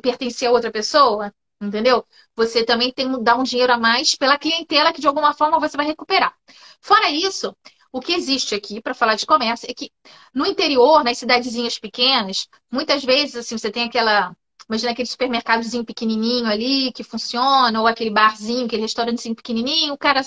[0.00, 2.06] pertence a outra pessoa, entendeu?
[2.36, 5.58] Você também tem que dar um dinheiro a mais pela clientela que de alguma forma
[5.58, 6.32] você vai recuperar.
[6.80, 7.52] Fora isso,
[7.92, 9.90] o que existe aqui, para falar de comércio, é que
[10.32, 14.36] no interior, nas cidadezinhas pequenas, muitas vezes assim, você tem aquela.
[14.70, 20.24] Imagina aquele supermercadozinho pequenininho ali que funciona, ou aquele barzinho, aquele restaurantezinho pequenininho, o cara,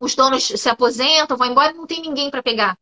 [0.00, 2.76] os donos se aposentam, vão embora, não tem ninguém para pegar.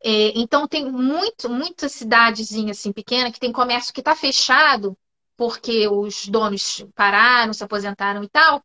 [0.00, 4.96] É, então tem muito, muita cidadezinha assim pequena que tem comércio que está fechado
[5.36, 8.62] porque os donos pararam, se aposentaram e tal.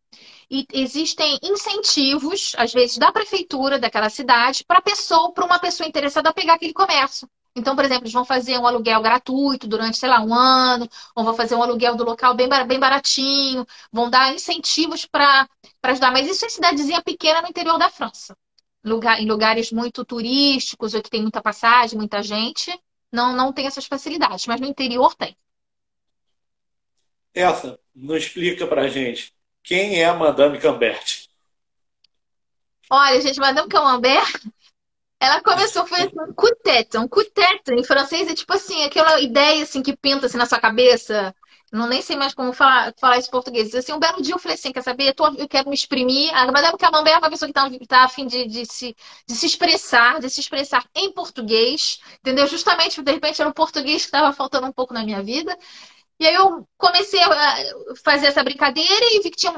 [0.51, 6.29] E existem incentivos, às vezes, da prefeitura daquela cidade, para pessoa, para uma pessoa interessada
[6.29, 7.27] a pegar aquele comércio.
[7.55, 11.23] Então, por exemplo, eles vão fazer um aluguel gratuito durante, sei lá, um ano, ou
[11.23, 15.47] vão fazer um aluguel do local bem, bem baratinho, vão dar incentivos para
[15.83, 16.11] ajudar.
[16.11, 18.35] Mas isso é cidadezinha pequena no interior da França.
[18.83, 22.77] Lugar, em lugares muito turísticos, ou que tem muita passagem, muita gente,
[23.11, 24.45] não, não tem essas facilidades.
[24.47, 25.35] Mas no interior tem.
[27.33, 29.33] Essa, não explica pra gente
[29.63, 31.25] quem é a Madame Cambert.
[32.89, 34.31] Olha, gente, Madame Camembert,
[35.19, 39.19] ela começou, foi um coup tête, um coup tête em francês é tipo assim, aquela
[39.21, 41.33] ideia assim que pinta assim na sua cabeça,
[41.71, 43.73] não nem sei mais como falar, falar isso em português.
[43.75, 45.09] Assim, um belo dia eu falei assim, quer saber?
[45.09, 46.33] Eu, tô, eu quero me exprimir.
[46.33, 48.95] A Madame Camembert é uma pessoa que está tá a fim de, de, se,
[49.27, 52.47] de se expressar, de se expressar em português, entendeu?
[52.47, 55.57] Justamente, de repente, era o português que estava faltando um pouco na minha vida.
[56.19, 57.55] E aí eu comecei a
[58.03, 59.51] fazer essa brincadeira e vi que tinha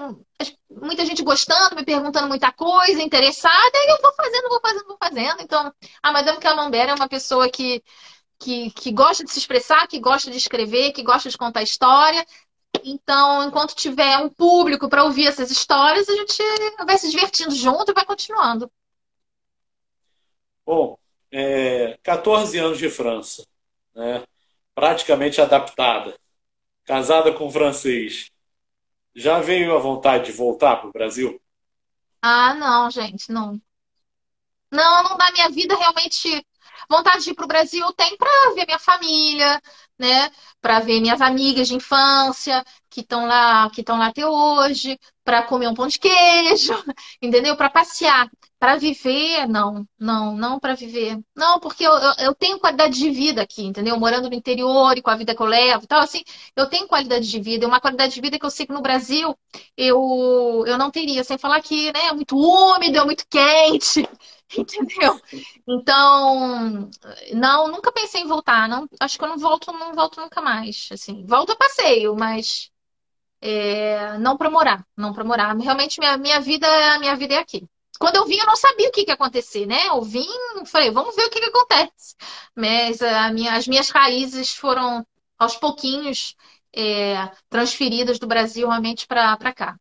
[0.70, 4.98] muita gente gostando, me perguntando muita coisa, interessada, e eu vou fazendo, vou fazendo, vou
[4.98, 5.42] fazendo.
[5.42, 7.84] Então, a Madame Camembert é uma pessoa que,
[8.40, 12.26] que, que gosta de se expressar, que gosta de escrever, que gosta de contar história.
[12.84, 16.42] Então, enquanto tiver um público para ouvir essas histórias, a gente
[16.86, 18.72] vai se divertindo junto e vai continuando.
[20.66, 20.98] Bom,
[21.32, 23.46] é, 14 anos de França,
[23.96, 24.24] né?
[24.76, 26.14] praticamente adaptada,
[26.88, 28.32] casada com francês.
[29.14, 31.40] Já veio a vontade de voltar para o Brasil?
[32.22, 33.62] Ah, não, gente, não.
[34.72, 36.46] Não, não dá minha vida realmente.
[36.90, 39.62] Vontade de ir para o Brasil tem para ver minha família,
[40.00, 40.30] né?
[40.62, 45.44] Para ver minhas amigas de infância que estão lá, que estão lá até hoje, para
[45.44, 46.74] comer um pão de queijo,
[47.22, 47.56] entendeu?
[47.56, 52.60] Para passear, para viver, não, não, não para viver, não, porque eu, eu, eu, tenho
[52.60, 54.00] qualidade de vida aqui, entendeu?
[54.00, 56.24] Morando no interior e com a vida que eu levo, e tal, assim,
[56.56, 59.36] eu tenho qualidade de vida, uma qualidade de vida que eu sei que no Brasil
[59.76, 64.08] eu, eu não teria, sem falar que, né, é muito úmido, é muito quente.
[64.58, 65.20] Entendeu?
[65.68, 66.90] Então,
[67.34, 68.68] não, nunca pensei em voltar.
[68.68, 70.88] Não, acho que eu não volto, não volto nunca mais.
[70.92, 72.72] Assim, volto a passeio, mas
[73.42, 75.56] é, não para morar, não para morar.
[75.58, 76.68] Realmente minha, minha vida,
[77.00, 77.68] minha vida é aqui.
[78.00, 79.88] Quando eu vim, eu não sabia o que, que ia acontecer, né?
[79.88, 80.28] Eu vim,
[80.66, 82.16] falei, vamos ver o que, que acontece.
[82.56, 83.00] Mas
[83.34, 85.06] minha, as minhas raízes foram
[85.38, 86.36] aos pouquinhos
[86.74, 89.76] é, transferidas do Brasil realmente para cá.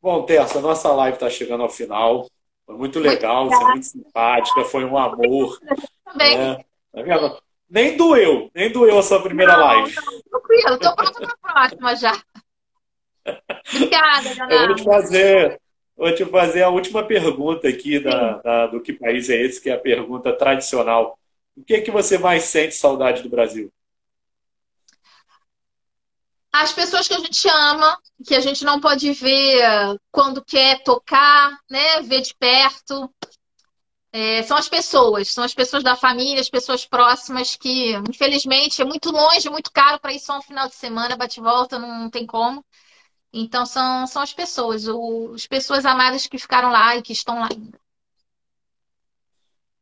[0.00, 2.26] Bom, Terça, nossa live está chegando ao final.
[2.70, 5.58] Foi muito legal, é muito simpática, foi um amor.
[6.04, 6.38] Também.
[6.38, 6.64] Né?
[6.94, 9.96] Tá nem doeu, nem doeu a sua primeira não, live.
[9.96, 12.22] Não, tranquilo, estou pronta para a próxima já.
[13.74, 14.52] Obrigada, Dona.
[14.54, 15.60] Eu vou te fazer,
[15.96, 19.68] vou te fazer a última pergunta aqui da, da, do Que País é Esse, que
[19.68, 21.18] é a pergunta tradicional.
[21.56, 23.72] O que é que você mais sente saudade do Brasil?
[26.62, 31.58] As pessoas que a gente ama, que a gente não pode ver quando quer tocar,
[31.68, 32.02] né?
[32.02, 33.12] Ver de perto.
[34.12, 38.84] É, são as pessoas, são as pessoas da família, as pessoas próximas que, infelizmente, é
[38.84, 42.26] muito longe, muito caro para ir só um final de semana, bate-volta, não, não tem
[42.26, 42.64] como.
[43.32, 47.38] Então, são, são as pessoas, o, as pessoas amadas que ficaram lá e que estão
[47.38, 47.78] lá ainda.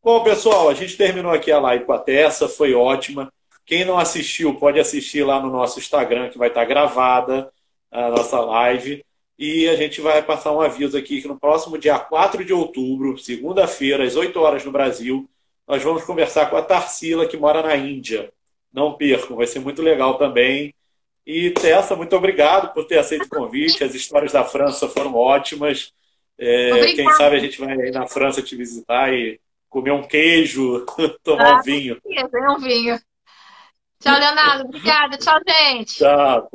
[0.03, 3.33] Bom, pessoal, a gente terminou aqui a live com a Tessa, foi ótima.
[3.69, 7.53] Quem não assistiu, pode assistir lá no nosso Instagram, que vai estar gravada
[7.93, 9.05] a nossa live.
[9.39, 13.19] E a gente vai passar um aviso aqui que no próximo dia 4 de outubro,
[13.19, 15.29] segunda-feira, às 8 horas no Brasil,
[15.66, 18.33] nós vamos conversar com a Tarsila, que mora na Índia.
[18.73, 20.75] Não percam, vai ser muito legal também.
[21.27, 23.85] E Tessa, muito obrigado por ter aceito o convite.
[23.85, 25.93] As histórias da França foram ótimas.
[26.39, 29.39] É, quem sabe a gente vai aí na França te visitar e
[29.69, 30.87] comer um queijo,
[31.23, 31.99] tomar ah, um vinho.
[32.11, 32.99] É um vinho.
[34.01, 34.64] Tchau, Leonardo.
[34.64, 35.16] Obrigada.
[35.18, 35.96] Tchau, gente.
[35.99, 36.49] Tchau.